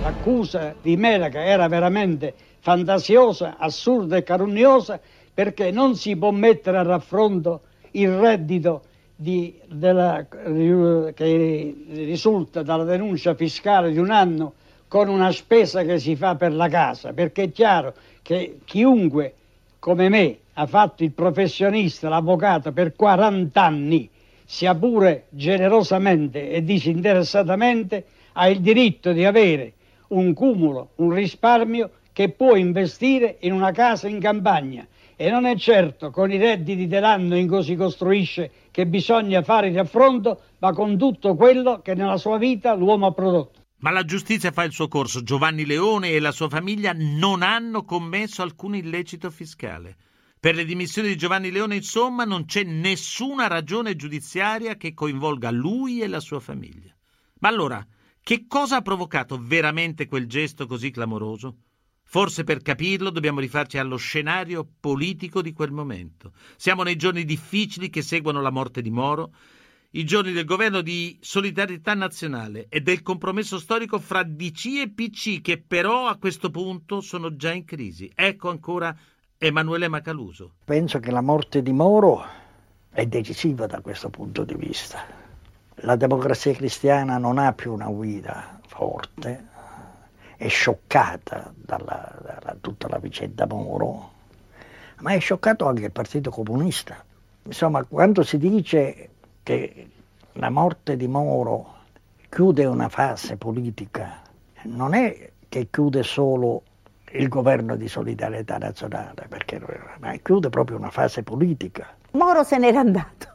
L'accusa 0.03 0.75
di 0.81 0.97
Melaca 0.97 1.45
era 1.45 1.69
veramente 1.69 2.35
fantasiosa, 2.59 3.57
assurda 3.59 4.17
e 4.17 4.23
carunniosa 4.23 5.01
perché 5.33 5.71
non 5.71 5.97
si 5.97 6.17
può 6.17 6.31
mettere 6.31 6.79
a 6.79 6.83
raffronto 6.83 7.63
il 7.93 8.11
reddito 8.11 8.83
di, 9.15 9.59
della, 9.67 10.27
che 10.29 11.77
risulta 11.89 12.63
dalla 12.63 12.85
denuncia 12.85 13.35
fiscale 13.35 13.93
di 13.93 13.99
un 13.99 14.11
anno 14.11 14.55
con 14.89 15.09
una 15.09 15.33
spesa 15.33 15.83
che 15.85 15.99
si 15.99 16.17
fa 16.17 16.35
per 16.35 16.53
la 16.53 16.69
casa, 16.69 17.13
perché 17.13 17.45
è 17.45 17.53
chiaro 17.53 17.95
che 18.21 18.59
chiunque 18.65 19.35
come 19.79 20.09
me 20.09 20.39
ha 20.55 20.67
fatto 20.67 21.03
il 21.03 21.13
professionista, 21.13 22.09
l'avvocato 22.09 22.73
per 22.73 22.95
40 22.95 23.63
anni, 23.63 24.09
sia 24.45 24.75
pure 24.75 25.27
generosamente 25.31 26.51
e 26.51 26.63
disinteressatamente, 26.63 28.05
ha 28.33 28.49
il 28.49 28.61
diritto 28.61 29.13
di 29.13 29.25
avere 29.25 29.73
un 30.09 30.35
cumulo, 30.35 30.91
un 30.97 31.13
risparmio 31.13 31.91
che 32.13 32.29
può 32.31 32.57
investire 32.57 33.39
in 33.41 33.53
una 33.53 33.73
casa 33.73 34.09
in 34.09 34.21
campagna 34.21 34.87
e 35.17 35.31
non 35.31 35.47
è 35.47 35.57
certo 35.57 36.11
con 36.11 36.31
i 36.31 36.37
redditi 36.37 36.87
dell'anno 36.87 37.37
in 37.37 37.47
cui 37.47 37.63
si 37.63 37.77
costruisce 37.77 38.51
che 38.71 38.87
bisogna 38.87 39.43
fare 39.43 39.69
il 39.69 39.75
raffronto, 39.75 40.41
ma 40.59 40.73
con 40.73 40.99
tutto 40.99 41.35
quello 41.35 41.81
che 41.81 41.95
nella 41.95 42.17
sua 42.17 42.39
vita 42.39 42.75
l'uomo 42.75 43.07
ha 43.07 43.13
prodotto. 43.13 43.61
Ma 43.79 43.91
la 43.91 44.05
giustizia 44.05 44.53
fa 44.53 44.65
il 44.65 44.73
suo 44.73 44.89
corso. 44.89 45.23
Giovanni 45.23 45.65
Leone 45.65 46.11
e 46.11 46.21
la 46.21 46.33
sua 46.33 46.49
famiglia 46.49 46.93
non 46.95 47.43
hanno 47.43 47.85
commesso 47.85 48.43
alcun 48.43 48.77
illecito 48.77 49.31
fiscale. 49.31 49.97
Per 50.43 50.57
le 50.57 50.65
dimissioni 50.65 51.07
di 51.07 51.17
Giovanni 51.17 51.53
Leone, 51.53 51.77
insomma, 51.77 52.25
non 52.25 52.47
c'è 52.47 52.65
nessuna 52.65 53.47
ragione 53.47 53.95
giudiziaria 53.95 54.75
che 54.75 54.93
coinvolga 54.93 55.53
lui 55.53 56.01
e 56.01 56.09
la 56.09 56.19
sua 56.19 56.41
famiglia. 56.41 56.93
Ma 57.39 57.49
allora, 57.49 57.87
che 58.21 58.47
cosa 58.49 58.79
ha 58.79 58.83
provocato 58.83 59.39
veramente 59.41 60.09
quel 60.09 60.27
gesto 60.27 60.67
così 60.67 60.91
clamoroso? 60.91 61.59
Forse 62.03 62.43
per 62.43 62.61
capirlo 62.61 63.11
dobbiamo 63.11 63.39
rifarci 63.39 63.79
allo 63.79 63.97
scenario 63.97 64.69
politico 64.81 65.43
di 65.43 65.53
quel 65.53 65.71
momento. 65.71 66.33
Siamo 66.57 66.83
nei 66.83 66.97
giorni 66.97 67.25
difficili 67.25 67.89
che 67.89 68.03
seguono 68.03 68.41
la 68.41 68.51
morte 68.51 68.83
di 68.83 68.91
Moro, 68.91 69.33
i 69.93 70.03
giorni 70.03 70.33
del 70.33 70.45
governo 70.45 70.81
di 70.81 71.17
solidarietà 71.21 71.95
nazionale 71.95 72.67
e 72.69 72.81
del 72.81 73.03
compromesso 73.03 73.61
storico 73.61 74.01
fra 74.01 74.25
DC 74.25 74.65
e 74.81 74.91
PC 74.93 75.41
che 75.41 75.63
però 75.63 76.09
a 76.09 76.17
questo 76.17 76.51
punto 76.51 77.01
sono 77.01 77.37
già 77.37 77.53
in 77.53 77.65
crisi. 77.65 78.11
Ecco 78.13 78.51
ancora 78.51 78.93
Emanuele 79.45 79.89
Macaluso. 79.89 80.53
Penso 80.65 81.01
che 81.01 81.11
la 81.11 81.21
morte 81.21 81.63
di 81.63 81.73
Moro 81.73 82.25
è 82.93 83.05
decisiva 83.07 83.67
da 83.67 83.81
questo 83.81 84.09
punto 84.09 84.45
di 84.45 84.55
vista. 84.55 85.05
La 85.79 85.97
democrazia 85.97 86.53
cristiana 86.53 87.19
non 87.19 87.39
ha 87.39 87.53
più 87.53 87.73
una 87.73 87.89
guida 87.89 88.61
forte, 88.69 89.49
è 90.37 90.47
scioccata 90.47 91.53
dalla, 91.57 92.21
dalla, 92.23 92.57
tutta 92.61 92.87
la 92.87 92.99
vicenda 92.99 93.45
Moro, 93.47 94.13
ma 95.01 95.11
è 95.11 95.19
scioccato 95.19 95.67
anche 95.67 95.87
il 95.87 95.91
Partito 95.91 96.31
Comunista. 96.31 97.05
Insomma, 97.43 97.83
quando 97.83 98.23
si 98.23 98.39
dice 98.39 99.09
che 99.43 99.91
la 100.35 100.51
morte 100.51 100.97
di 100.97 101.09
Moro 101.09 101.79
chiude 102.29 102.65
una 102.65 102.89
fase 102.89 103.37
politica, 103.37 104.23
non 104.67 104.95
è 104.95 105.33
che 105.49 105.67
chiude 105.69 106.05
solo 106.05 106.63
il 107.13 107.29
governo 107.29 107.77
di 107.77 107.89
solidarietà 107.89 108.59
nazionale, 108.59 109.27
perché, 109.29 109.61
chiude 110.23 110.49
proprio 110.49 110.77
una 110.77 110.91
fase 110.91 111.23
politica. 111.23 111.95
Moro 112.13 112.43
se 112.43 112.59
n'era 112.59 112.81
andato. 112.81 113.29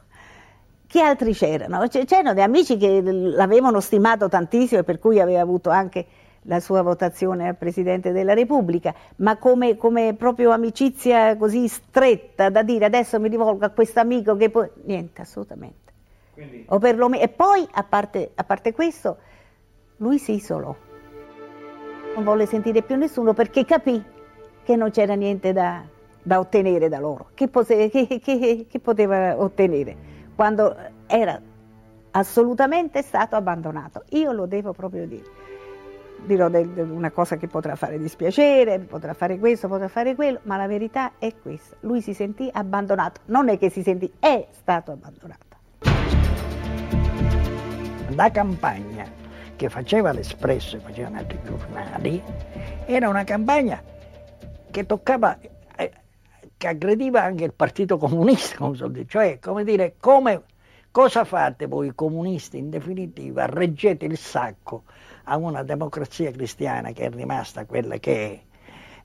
Chi 0.86 1.00
altri 1.00 1.34
c'erano? 1.34 1.86
C'erano 1.86 2.32
dei 2.32 2.42
amici 2.42 2.76
che 2.76 3.02
l'avevano 3.02 3.80
stimato 3.80 4.28
tantissimo 4.28 4.80
e 4.80 4.84
per 4.84 4.98
cui 4.98 5.20
aveva 5.20 5.40
avuto 5.40 5.68
anche 5.68 6.06
la 6.42 6.60
sua 6.60 6.80
votazione 6.80 7.48
a 7.48 7.54
Presidente 7.54 8.10
della 8.10 8.32
Repubblica, 8.32 8.94
ma 9.16 9.36
come, 9.36 9.76
come 9.76 10.14
proprio 10.14 10.50
amicizia 10.50 11.36
così 11.36 11.68
stretta 11.68 12.48
da 12.48 12.62
dire 12.62 12.86
adesso 12.86 13.20
mi 13.20 13.28
rivolgo 13.28 13.66
a 13.66 13.68
questo 13.70 14.00
amico 14.00 14.34
che 14.36 14.48
poi... 14.48 14.68
Niente, 14.84 15.20
assolutamente. 15.20 15.92
Quindi... 16.32 16.66
Perlomeno... 16.80 17.22
E 17.22 17.28
poi, 17.28 17.68
a 17.70 17.82
parte, 17.82 18.30
a 18.34 18.44
parte 18.44 18.72
questo, 18.72 19.18
lui 19.98 20.18
si 20.18 20.36
isolò. 20.36 20.74
Non 22.14 22.24
volle 22.24 22.46
sentire 22.46 22.82
più 22.82 22.96
nessuno 22.96 23.32
perché 23.32 23.64
capì 23.64 24.02
che 24.62 24.76
non 24.76 24.90
c'era 24.90 25.14
niente 25.14 25.52
da, 25.52 25.82
da 26.22 26.38
ottenere 26.38 26.88
da 26.88 26.98
loro. 26.98 27.30
Che, 27.34 27.48
pose, 27.48 27.88
che, 27.88 28.06
che, 28.06 28.66
che 28.68 28.78
poteva 28.80 29.40
ottenere 29.40 29.96
quando 30.34 30.76
era 31.06 31.40
assolutamente 32.10 33.02
stato 33.02 33.36
abbandonato? 33.36 34.04
Io 34.10 34.32
lo 34.32 34.46
devo 34.46 34.72
proprio 34.72 35.06
dire 35.06 35.46
dirò 36.24 36.48
una 36.48 37.10
cosa 37.10 37.36
che 37.36 37.46
potrà 37.46 37.76
fare 37.76 37.98
dispiacere, 37.98 38.80
potrà 38.80 39.14
fare 39.14 39.38
questo, 39.38 39.68
potrà 39.68 39.88
fare 39.88 40.14
quello, 40.14 40.40
ma 40.42 40.56
la 40.56 40.66
verità 40.66 41.12
è 41.18 41.32
questa. 41.40 41.76
Lui 41.80 42.00
si 42.00 42.14
sentì 42.14 42.48
abbandonato, 42.52 43.20
non 43.26 43.48
è 43.48 43.58
che 43.58 43.70
si 43.70 43.82
sentì, 43.82 44.12
è 44.18 44.46
stato 44.50 44.92
abbandonato. 44.92 45.46
La 48.14 48.30
campagna 48.30 49.17
che 49.58 49.68
faceva 49.68 50.12
l'Espresso 50.12 50.76
e 50.76 50.78
facevano 50.78 51.18
altri 51.18 51.40
giornali 51.44 52.22
era 52.86 53.08
una 53.08 53.24
campagna 53.24 53.82
che 54.70 54.86
toccava, 54.86 55.36
eh, 55.76 55.92
che 56.56 56.68
aggrediva 56.68 57.24
anche 57.24 57.42
il 57.42 57.52
Partito 57.52 57.98
Comunista, 57.98 58.56
come 58.56 59.04
cioè 59.08 59.40
come 59.40 59.64
dire, 59.64 59.96
come, 59.98 60.42
cosa 60.92 61.24
fate 61.24 61.66
voi 61.66 61.92
comunisti 61.92 62.56
in 62.56 62.70
definitiva? 62.70 63.46
Reggete 63.46 64.04
il 64.04 64.16
sacco 64.16 64.84
a 65.24 65.36
una 65.36 65.64
democrazia 65.64 66.30
cristiana 66.30 66.92
che 66.92 67.06
è 67.06 67.10
rimasta 67.10 67.66
quella 67.66 67.98
che 67.98 68.44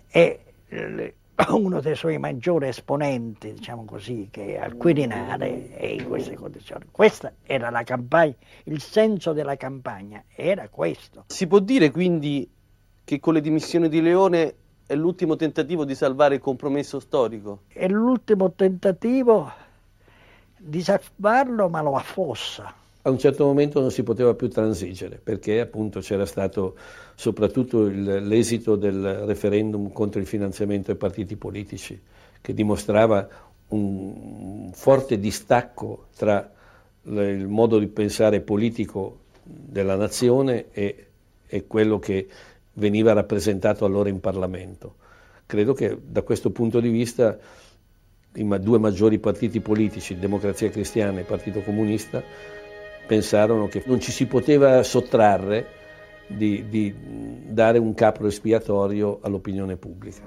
è 0.08 0.40
e 0.70 1.16
uno 1.50 1.82
dei 1.82 1.96
suoi 1.96 2.18
maggiori 2.18 2.68
esponenti, 2.68 3.54
diciamo 3.54 3.86
così, 3.86 4.28
che 4.32 4.60
al 4.60 4.76
Quirinale 4.76 5.76
e 5.78 5.96
in 5.96 6.08
queste 6.08 6.36
condizioni. 6.36 6.86
Questa 6.92 7.34
era 7.44 7.70
la 7.70 7.84
campagna, 7.84 8.36
il 8.66 8.82
senso 8.82 9.34
della 9.34 9.56
campagna 9.56 10.24
era 10.36 10.70
questo. 10.70 11.26
Si 11.28 11.48
può 11.48 11.60
dire 11.60 11.92
quindi 11.92 12.50
che 13.04 13.20
con 13.20 13.34
le 13.34 13.42
dimissioni 13.42 13.90
di 13.90 14.02
Leone 14.02 14.56
è 14.86 14.96
l'ultimo 14.96 15.36
tentativo 15.36 15.86
di 15.86 15.96
salvare 15.96 16.36
il 16.36 16.42
compromesso 16.42 17.00
storico? 17.00 17.64
È 17.68 17.88
l'ultimo 17.88 18.52
tentativo 18.52 19.52
di 20.58 20.82
salvarlo, 20.82 21.68
ma 21.70 21.82
lo 21.82 21.96
affossa. 21.96 22.82
A 23.06 23.10
un 23.10 23.18
certo 23.18 23.44
momento 23.44 23.82
non 23.82 23.92
si 23.92 24.02
poteva 24.02 24.34
più 24.34 24.48
transigere 24.50 25.20
perché 25.22 25.60
appunto 25.60 26.00
c'era 26.00 26.26
stato 26.26 26.78
soprattutto 27.16 27.86
il, 27.86 28.26
l'esito 28.26 28.78
del 28.78 29.26
referendum 29.26 29.92
contro 29.92 30.22
il 30.22 30.26
finanziamento 30.26 30.92
ai 30.92 30.98
partiti 30.98 31.36
politici 31.36 32.00
che 32.40 32.54
dimostrava 32.54 33.28
un 33.70 34.72
forte 34.74 35.20
distacco 35.20 36.08
tra 36.16 36.50
il 37.06 37.48
modo 37.48 37.78
di 37.80 37.88
pensare 37.88 38.40
politico 38.40 39.20
della 39.44 39.96
nazione 39.96 40.68
e, 40.72 41.08
e 41.46 41.68
quello 41.68 42.00
che 42.00 42.28
veniva 42.74 43.12
rappresentato 43.12 43.84
allora 43.84 44.08
in 44.08 44.22
Parlamento. 44.22 44.96
Credo 45.46 45.74
che 45.74 45.98
da 46.02 46.22
questo 46.22 46.52
punto 46.52 46.80
di 46.80 46.90
vista 46.90 47.38
i 48.36 48.60
due 48.62 48.80
maggiori 48.80 49.20
partiti 49.20 49.60
politici, 49.60 50.18
Democrazia 50.18 50.70
Cristiana 50.70 51.20
e 51.20 51.24
Partito 51.24 51.62
Comunista, 51.62 52.24
pensarono 53.06 53.68
che 53.68 53.84
non 53.86 54.00
ci 54.00 54.12
si 54.12 54.26
poteva 54.26 54.82
sottrarre 54.84 55.82
di, 56.28 56.68
di 56.70 56.94
dare 57.48 57.78
un 57.78 57.94
capro 57.94 58.28
espiatorio 58.28 59.20
all'opinione 59.22 59.78
pubblica. 59.78 60.22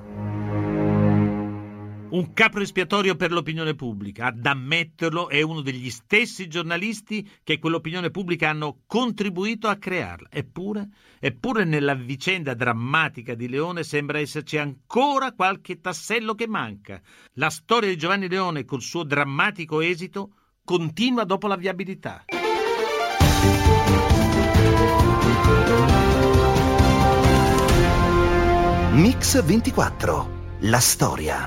Un 2.09 2.33
capro 2.35 2.63
espiatorio 2.63 3.17
per 3.17 3.33
l'opinione 3.33 3.75
pubblica, 3.75 4.27
ad 4.27 4.47
ammetterlo 4.47 5.29
è 5.29 5.43
uno 5.43 5.61
degli 5.61 5.91
stessi 5.91 6.47
giornalisti 6.47 7.29
che 7.43 7.59
quell'opinione 7.59 8.11
pubblica 8.11 8.49
hanno 8.49 8.83
contribuito 8.87 9.67
a 9.67 9.75
crearla. 9.75 10.29
Eppure, 10.31 10.89
eppure 11.19 11.65
nella 11.65 11.95
vicenda 11.95 12.55
drammatica 12.55 13.35
di 13.35 13.49
Leone 13.49 13.83
sembra 13.83 14.21
esserci 14.21 14.57
ancora 14.57 15.33
qualche 15.33 15.81
tassello 15.81 16.35
che 16.35 16.47
manca. 16.47 17.03
La 17.35 17.51
storia 17.51 17.89
di 17.89 17.99
Giovanni 17.99 18.29
Leone 18.29 18.65
col 18.65 18.83
suo 18.83 19.03
drammatico 19.03 19.81
esito 19.81 20.31
continua 20.65 21.25
dopo 21.25 21.49
la 21.49 21.57
viabilità. 21.57 22.25
Mix 28.97 29.45
24. 29.45 30.57
La 30.61 30.81
storia. 30.81 31.45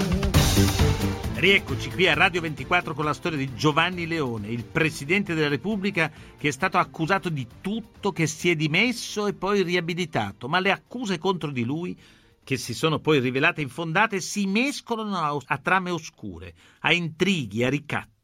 Rieccoci 1.33 1.89
qui 1.89 2.07
a 2.07 2.13
Radio 2.13 2.41
24 2.41 2.93
con 2.93 3.03
la 3.03 3.13
storia 3.13 3.39
di 3.39 3.55
Giovanni 3.55 4.05
Leone, 4.05 4.49
il 4.49 4.63
Presidente 4.63 5.33
della 5.33 5.47
Repubblica 5.47 6.11
che 6.37 6.49
è 6.49 6.51
stato 6.51 6.77
accusato 6.77 7.27
di 7.29 7.47
tutto, 7.59 8.11
che 8.11 8.27
si 8.27 8.51
è 8.51 8.55
dimesso 8.55 9.25
e 9.25 9.33
poi 9.33 9.63
riabilitato, 9.63 10.47
ma 10.47 10.59
le 10.59 10.69
accuse 10.69 11.17
contro 11.17 11.49
di 11.49 11.63
lui, 11.63 11.99
che 12.43 12.55
si 12.55 12.75
sono 12.75 12.99
poi 12.99 13.19
rivelate 13.19 13.61
infondate, 13.61 14.21
si 14.21 14.45
mescolano 14.45 15.17
a, 15.17 15.35
a 15.43 15.57
trame 15.57 15.89
oscure, 15.89 16.53
a 16.81 16.93
intrighi, 16.93 17.63
a 17.63 17.69
ricatti. 17.69 18.18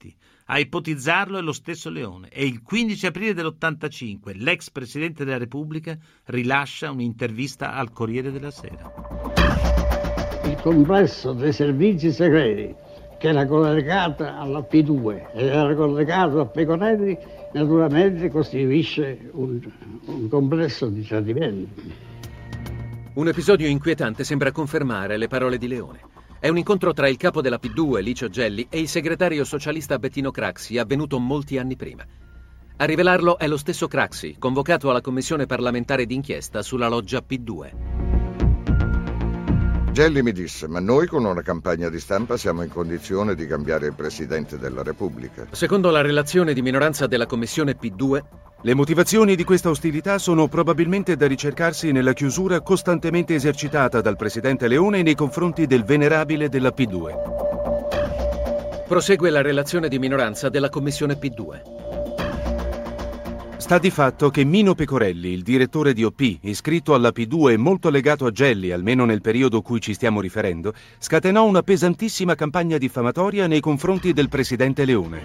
A 0.47 0.59
ipotizzarlo 0.59 1.39
è 1.39 1.41
lo 1.41 1.53
stesso 1.53 1.89
Leone 1.89 2.29
e 2.29 2.45
il 2.45 2.61
15 2.61 3.07
aprile 3.07 3.33
dell'85 3.33 4.33
l'ex 4.35 4.69
Presidente 4.69 5.25
della 5.25 5.39
Repubblica 5.39 5.97
rilascia 6.25 6.91
un'intervista 6.91 7.73
al 7.73 7.91
Corriere 7.91 8.31
della 8.31 8.51
Sera. 8.51 8.93
Il 10.43 10.55
complesso 10.61 11.33
dei 11.33 11.51
servizi 11.51 12.11
segreti 12.11 12.75
che 13.17 13.27
era 13.27 13.47
collegato 13.47 14.23
alla 14.23 14.59
P2 14.59 15.31
e 15.33 15.45
era 15.47 15.73
collegato 15.73 16.41
a 16.41 16.45
Pecorelli 16.45 17.17
naturalmente 17.53 18.29
costituisce 18.29 19.31
un, 19.31 19.59
un 20.05 20.27
complesso 20.29 20.89
di 20.89 21.03
tradimenti. 21.03 21.93
Un 23.15 23.27
episodio 23.27 23.67
inquietante 23.67 24.23
sembra 24.23 24.51
confermare 24.51 25.17
le 25.17 25.27
parole 25.27 25.57
di 25.57 25.67
Leone. 25.67 26.13
È 26.39 26.49
un 26.49 26.57
incontro 26.57 26.93
tra 26.93 27.07
il 27.07 27.17
capo 27.17 27.41
della 27.41 27.59
P2, 27.61 28.01
Licio 28.01 28.29
Gelli, 28.29 28.67
e 28.69 28.79
il 28.79 28.87
segretario 28.87 29.43
socialista 29.43 29.97
Bettino 29.97 30.31
Craxi, 30.31 30.77
avvenuto 30.77 31.17
molti 31.17 31.57
anni 31.57 31.75
prima. 31.75 32.05
A 32.77 32.85
rivelarlo 32.85 33.37
è 33.37 33.47
lo 33.47 33.57
stesso 33.57 33.87
Craxi, 33.87 34.35
convocato 34.37 34.89
alla 34.89 35.01
commissione 35.01 35.45
parlamentare 35.45 36.05
d'inchiesta 36.05 36.61
sulla 36.61 36.89
loggia 36.89 37.23
P2. 37.27 37.94
Gelli 39.95 40.21
mi 40.21 40.33
disse, 40.33 40.67
ma 40.67 40.81
noi 40.81 41.07
con 41.07 41.23
una 41.23 41.41
campagna 41.41 41.87
di 41.87 42.01
stampa 42.01 42.35
siamo 42.35 42.63
in 42.63 42.69
condizione 42.69 43.33
di 43.33 43.47
cambiare 43.47 43.85
il 43.85 43.93
Presidente 43.93 44.57
della 44.57 44.83
Repubblica. 44.83 45.47
Secondo 45.51 45.89
la 45.89 46.01
relazione 46.01 46.53
di 46.53 46.61
minoranza 46.61 47.07
della 47.07 47.25
Commissione 47.25 47.77
P2, 47.81 48.21
le 48.61 48.73
motivazioni 48.73 49.37
di 49.37 49.45
questa 49.45 49.69
ostilità 49.69 50.17
sono 50.17 50.49
probabilmente 50.49 51.15
da 51.15 51.27
ricercarsi 51.27 51.93
nella 51.93 52.11
chiusura 52.11 52.59
costantemente 52.59 53.35
esercitata 53.35 54.01
dal 54.01 54.17
Presidente 54.17 54.67
Leone 54.67 55.01
nei 55.01 55.15
confronti 55.15 55.65
del 55.65 55.85
venerabile 55.85 56.49
della 56.49 56.73
P2. 56.75 58.83
Prosegue 58.89 59.29
la 59.29 59.41
relazione 59.41 59.87
di 59.87 59.97
minoranza 59.97 60.49
della 60.49 60.67
Commissione 60.67 61.17
P2. 61.17 61.84
Sta 63.57 63.79
di 63.79 63.89
fatto 63.89 64.29
che 64.29 64.43
Mino 64.43 64.75
Pecorelli, 64.75 65.29
il 65.29 65.41
direttore 65.41 65.93
di 65.93 66.03
OP, 66.03 66.19
iscritto 66.41 66.93
alla 66.93 67.09
P2 67.09 67.51
e 67.51 67.57
molto 67.57 67.89
legato 67.89 68.25
a 68.25 68.31
Gelli, 68.31 68.71
almeno 68.71 69.05
nel 69.05 69.21
periodo 69.21 69.61
cui 69.61 69.79
ci 69.79 69.93
stiamo 69.93 70.19
riferendo, 70.19 70.73
scatenò 70.99 71.45
una 71.45 71.63
pesantissima 71.63 72.35
campagna 72.35 72.77
diffamatoria 72.77 73.47
nei 73.47 73.61
confronti 73.61 74.13
del 74.13 74.29
presidente 74.29 74.83
Leone. 74.83 75.23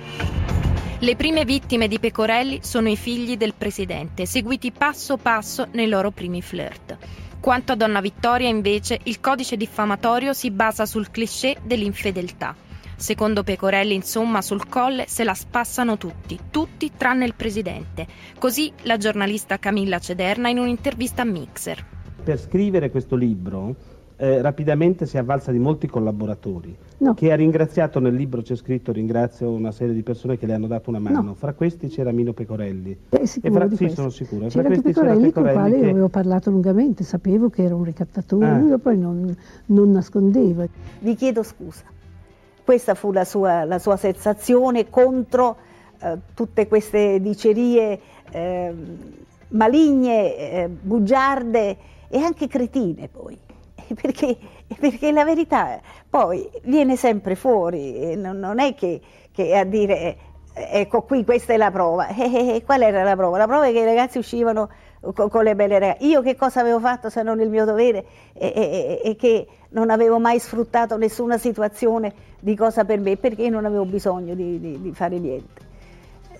Le 1.00 1.16
prime 1.16 1.44
vittime 1.44 1.88
di 1.88 1.98
Pecorelli 1.98 2.60
sono 2.62 2.88
i 2.88 2.96
figli 2.96 3.36
del 3.36 3.54
presidente, 3.58 4.26
seguiti 4.26 4.70
passo 4.70 5.16
passo 5.16 5.66
nei 5.72 5.88
loro 5.88 6.10
primi 6.10 6.40
flirt. 6.40 6.96
Quanto 7.40 7.72
a 7.72 7.76
Donna 7.76 8.00
Vittoria, 8.00 8.48
invece, 8.48 9.00
il 9.04 9.18
codice 9.18 9.56
diffamatorio 9.56 10.32
si 10.32 10.50
basa 10.50 10.86
sul 10.86 11.10
cliché 11.10 11.56
dell'infedeltà. 11.62 12.54
Secondo 13.00 13.42
Pecorelli, 13.42 13.94
insomma, 13.94 14.42
sul 14.42 14.68
colle 14.68 15.06
se 15.08 15.24
la 15.24 15.32
spassano 15.32 15.96
tutti, 15.96 16.38
tutti 16.50 16.90
tranne 16.98 17.24
il 17.24 17.34
presidente. 17.34 18.06
Così 18.38 18.70
la 18.82 18.98
giornalista 18.98 19.58
Camilla 19.58 19.98
Cederna 19.98 20.50
in 20.50 20.58
un'intervista 20.58 21.22
a 21.22 21.24
Mixer. 21.24 21.82
Per 22.22 22.38
scrivere 22.38 22.90
questo 22.90 23.16
libro 23.16 23.74
eh, 24.18 24.42
rapidamente 24.42 25.06
si 25.06 25.16
è 25.16 25.20
avvalsa 25.20 25.50
di 25.50 25.58
molti 25.58 25.86
collaboratori 25.86 26.76
No. 26.98 27.14
che 27.14 27.32
ha 27.32 27.36
ringraziato 27.36 27.98
nel 28.00 28.14
libro 28.14 28.42
c'è 28.42 28.54
scritto 28.54 28.92
ringrazio 28.92 29.48
una 29.50 29.72
serie 29.72 29.94
di 29.94 30.02
persone 30.02 30.36
che 30.36 30.44
le 30.44 30.52
hanno 30.52 30.66
dato 30.66 30.90
una 30.90 30.98
mano 30.98 31.22
No. 31.22 31.34
fra 31.34 31.54
questi 31.54 31.88
c'era 31.88 32.12
Mino 32.12 32.34
Pecorelli 32.34 32.94
È 33.08 33.14
e 33.16 33.50
fra, 33.50 33.66
di 33.66 33.76
sì 33.76 33.88
sono 33.88 34.10
sicuro 34.10 34.48
C'era 34.48 34.64
fra 34.68 34.78
questi 34.78 34.92
c'era 34.92 35.06
Pecorelli 35.14 35.32
con 35.32 35.42
il 35.44 35.48
Pecorelli 35.48 35.54
quale 35.54 35.76
io 35.76 35.82
che 35.84 35.90
avevo 35.90 36.08
parlato 36.10 36.50
lungamente, 36.50 37.02
sapevo 37.04 37.48
che 37.48 37.62
era 37.62 37.74
un 37.74 37.84
ricattatore, 37.84 38.46
Ah. 38.46 38.58
io 38.60 38.76
poi 38.78 38.98
non, 38.98 39.34
non 39.66 39.90
nascondeva. 39.90 40.66
Vi 40.98 41.14
chiedo 41.14 41.42
scusa. 41.42 41.84
Questa 42.70 42.94
fu 42.94 43.10
la 43.10 43.24
sua, 43.24 43.64
la 43.64 43.80
sua 43.80 43.96
sensazione 43.96 44.88
contro 44.88 45.56
eh, 46.00 46.16
tutte 46.34 46.68
queste 46.68 47.20
dicerie 47.20 48.00
eh, 48.30 48.72
maligne, 49.48 50.36
eh, 50.36 50.68
bugiarde 50.68 51.76
e 52.06 52.18
anche 52.20 52.46
cretine 52.46 53.08
poi. 53.08 53.36
Perché, 54.00 54.38
perché 54.78 55.10
la 55.10 55.24
verità 55.24 55.80
poi 56.08 56.48
viene 56.62 56.94
sempre 56.94 57.34
fuori, 57.34 57.96
e 57.96 58.14
non, 58.14 58.38
non 58.38 58.60
è 58.60 58.72
che, 58.76 59.00
che 59.32 59.56
a 59.56 59.64
dire 59.64 60.00
eh, 60.00 60.16
ecco 60.54 61.02
qui 61.02 61.24
questa 61.24 61.54
è 61.54 61.56
la 61.56 61.72
prova. 61.72 62.06
Eh, 62.14 62.54
eh, 62.54 62.62
qual 62.64 62.82
era 62.82 63.02
la 63.02 63.16
prova? 63.16 63.36
La 63.36 63.48
prova 63.48 63.66
è 63.66 63.72
che 63.72 63.80
i 63.80 63.84
ragazzi 63.84 64.18
uscivano 64.18 64.70
con, 65.00 65.42
le 65.42 65.54
belle 65.54 65.78
ragazze. 65.78 66.04
Io 66.06 66.20
che 66.22 66.36
cosa 66.36 66.60
avevo 66.60 66.78
fatto 66.80 67.08
se 67.10 67.22
non 67.22 67.40
il 67.40 67.48
mio 67.48 67.64
dovere 67.64 68.04
e, 68.34 68.52
e- 68.54 69.00
e 69.04 69.16
che 69.16 69.46
non 69.70 69.90
avevo 69.90 70.18
mai 70.18 70.38
sfruttato 70.38 70.96
nessuna 70.96 71.38
situazione 71.38 72.12
di 72.40 72.54
cosa 72.56 72.84
per 72.84 72.98
me 73.00 73.16
perché 73.16 73.48
non 73.48 73.64
avevo 73.64 73.84
bisogno 73.84 74.34
di, 74.34 74.58
di- 74.60 74.80
di 74.80 74.92
fare 74.94 75.18
niente 75.18 75.68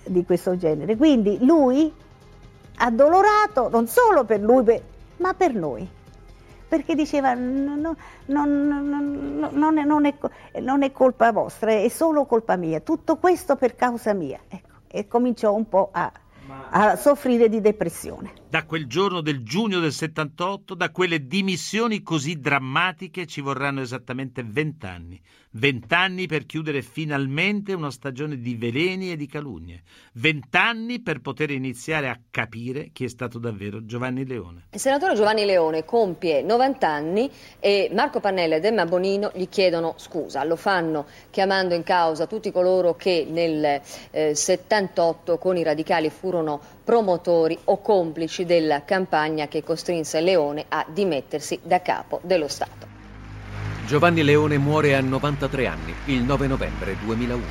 di 0.05 0.23
questo 0.25 0.57
genere. 0.57 0.95
Quindi 0.95 1.37
lui 1.45 1.91
addolorato 2.77 3.69
non 3.69 3.87
solo 3.87 4.23
per 4.23 4.39
lui, 4.41 4.63
per- 4.63 4.81
ma 5.17 5.33
per 5.33 5.53
noi. 5.53 5.87
Perché 6.67 6.95
diceva 6.95 7.33
"No, 7.33 7.75
no, 7.75 7.95
non, 8.27 8.67
non- 8.67 9.49
non 9.51 9.77
è, 9.77 9.83
non 9.83 10.05
è 10.05 10.13
non 10.61 10.83
è 10.83 10.91
colpa 10.91 11.31
vostra, 11.33 11.71
è 11.71 11.87
solo 11.89 12.25
colpa 12.25 12.55
mia, 12.55 12.79
tutto 12.79 13.17
questo 13.17 13.55
per 13.57 13.75
causa 13.75 14.13
mia. 14.13 14.39
Ecco, 14.47 14.69
e 14.87 15.07
cominciò 15.07 15.53
un 15.53 15.67
po' 15.67 15.89
a, 15.91 16.09
a 16.69 16.95
soffrire 16.95 17.49
di 17.49 17.59
depressione. 17.59 18.39
Da 18.51 18.65
quel 18.65 18.85
giorno 18.85 19.21
del 19.21 19.45
giugno 19.45 19.79
del 19.79 19.93
78, 19.93 20.73
da 20.75 20.91
quelle 20.91 21.25
dimissioni 21.25 22.01
così 22.01 22.37
drammatiche 22.37 23.25
ci 23.25 23.39
vorranno 23.39 23.79
esattamente 23.79 24.43
vent'anni. 24.43 25.17
Vent'anni 25.51 26.27
per 26.27 26.45
chiudere 26.45 26.81
finalmente 26.81 27.71
una 27.71 27.91
stagione 27.91 28.39
di 28.39 28.55
veleni 28.55 29.11
e 29.11 29.15
di 29.15 29.25
calunnie. 29.27 29.83
Vent'anni 30.13 31.01
per 31.01 31.21
poter 31.21 31.51
iniziare 31.51 32.09
a 32.09 32.19
capire 32.29 32.89
chi 32.91 33.05
è 33.05 33.07
stato 33.07 33.39
davvero 33.39 33.85
Giovanni 33.85 34.25
Leone. 34.25 34.67
Il 34.71 34.79
senatore 34.79 35.15
Giovanni 35.15 35.45
Leone 35.45 35.85
compie 35.85 36.41
90 36.41 36.87
anni 36.87 37.29
e 37.59 37.89
Marco 37.93 38.19
Pannella 38.19 38.55
ed 38.57 38.65
Emma 38.65 38.85
Bonino 38.85 39.31
gli 39.33 39.47
chiedono 39.47 39.93
scusa. 39.95 40.43
Lo 40.43 40.57
fanno 40.57 41.05
chiamando 41.29 41.73
in 41.73 41.83
causa 41.83 42.27
tutti 42.27 42.51
coloro 42.51 42.95
che 42.95 43.25
nel 43.29 43.81
eh, 44.11 44.35
78 44.35 45.37
con 45.37 45.55
i 45.55 45.63
radicali 45.63 46.09
furono 46.09 46.59
promotori 46.83 47.57
o 47.65 47.79
complici 47.81 48.40
della 48.45 48.83
campagna 48.83 49.47
che 49.47 49.63
costrinse 49.63 50.21
Leone 50.21 50.65
a 50.67 50.85
dimettersi 50.87 51.59
da 51.63 51.81
capo 51.81 52.19
dello 52.23 52.47
Stato. 52.47 52.87
Giovanni 53.85 54.23
Leone 54.23 54.57
muore 54.57 54.95
a 54.95 55.01
93 55.01 55.67
anni, 55.67 55.93
il 56.05 56.23
9 56.23 56.47
novembre 56.47 56.95
2001. 57.03 57.43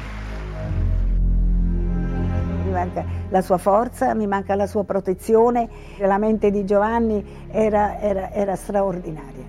Mi 2.65 2.71
manca 2.71 3.05
la 3.29 3.43
sua 3.43 3.59
forza, 3.59 4.15
mi 4.15 4.27
manca 4.27 4.55
la 4.55 4.67
sua 4.67 4.85
protezione. 4.85 5.69
La 5.99 6.19
mente 6.19 6.51
di 6.51 6.65
Giovanni 6.65 7.23
era, 7.51 8.01
era, 8.01 8.33
era 8.33 8.57
straordinaria, 8.57 9.45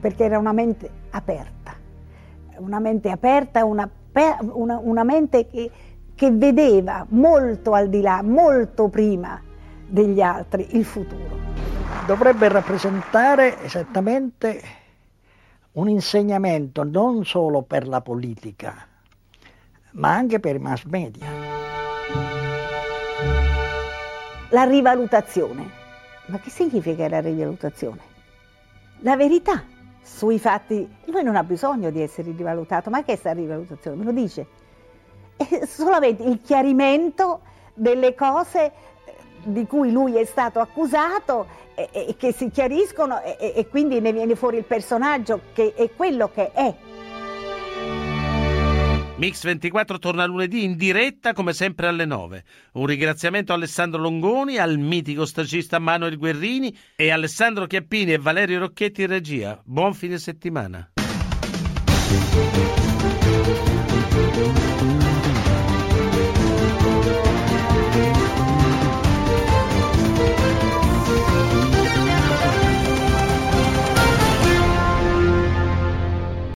perché 0.00 0.24
era 0.24 0.38
una 0.38 0.52
mente 0.52 0.90
aperta, 1.10 1.74
una 2.56 2.78
mente 2.78 3.10
aperta, 3.10 3.64
una, 3.64 3.88
una, 4.52 4.78
una 4.82 5.04
mente 5.04 5.46
che, 5.48 5.70
che 6.14 6.30
vedeva 6.30 7.06
molto 7.08 7.72
al 7.72 7.88
di 7.88 8.02
là, 8.02 8.20
molto 8.22 8.88
prima 8.88 9.40
degli 9.86 10.20
altri, 10.20 10.76
il 10.76 10.84
futuro. 10.84 11.38
Dovrebbe 12.06 12.48
rappresentare 12.48 13.62
esattamente 13.62 14.62
un 15.72 15.88
insegnamento 15.88 16.84
non 16.84 17.24
solo 17.24 17.62
per 17.62 17.88
la 17.88 18.00
politica, 18.00 18.86
ma 19.92 20.14
anche 20.14 20.40
per 20.40 20.56
i 20.56 20.58
mass 20.58 20.84
media. 20.84 21.26
La 24.50 24.64
rivalutazione. 24.64 25.82
Ma 26.26 26.38
che 26.38 26.50
significa 26.50 27.08
la 27.08 27.20
rivalutazione? 27.20 28.00
La 29.00 29.16
verità 29.16 29.64
sui 30.02 30.38
fatti. 30.38 30.88
Lui 31.06 31.22
non 31.22 31.36
ha 31.36 31.42
bisogno 31.42 31.90
di 31.90 32.00
essere 32.00 32.32
rivalutato, 32.32 32.90
ma 32.90 32.98
che 32.98 33.02
è 33.02 33.04
questa 33.18 33.32
rivalutazione? 33.32 33.96
Me 33.96 34.04
lo 34.04 34.12
dice. 34.12 34.46
È 35.36 35.66
solamente 35.66 36.22
il 36.22 36.40
chiarimento 36.40 37.40
delle 37.74 38.14
cose 38.14 38.72
di 39.44 39.66
cui 39.66 39.90
lui 39.92 40.16
è 40.16 40.24
stato 40.24 40.60
accusato 40.60 41.46
e, 41.74 41.88
e 41.92 42.14
che 42.16 42.32
si 42.32 42.50
chiariscono 42.50 43.22
e, 43.22 43.52
e 43.56 43.68
quindi 43.68 44.00
ne 44.00 44.12
viene 44.12 44.34
fuori 44.34 44.58
il 44.58 44.64
personaggio 44.64 45.40
che 45.52 45.74
è 45.74 45.90
quello 45.94 46.30
che 46.32 46.52
è. 46.52 46.74
Mix 49.16 49.44
24 49.44 49.98
torna 50.00 50.26
lunedì 50.26 50.64
in 50.64 50.76
diretta 50.76 51.32
come 51.32 51.52
sempre 51.52 51.86
alle 51.86 52.04
9. 52.04 52.44
Un 52.72 52.86
ringraziamento 52.86 53.52
a 53.52 53.54
Alessandro 53.54 54.00
Longoni, 54.00 54.58
al 54.58 54.76
mitico 54.76 55.24
stagista 55.24 55.78
Manuel 55.78 56.18
Guerrini 56.18 56.76
e 56.96 57.10
Alessandro 57.10 57.66
Chiappini 57.66 58.12
e 58.12 58.18
Valerio 58.18 58.58
Rocchetti 58.58 59.02
in 59.02 59.08
regia. 59.08 59.60
Buon 59.64 59.94
fine 59.94 60.18
settimana. 60.18 60.90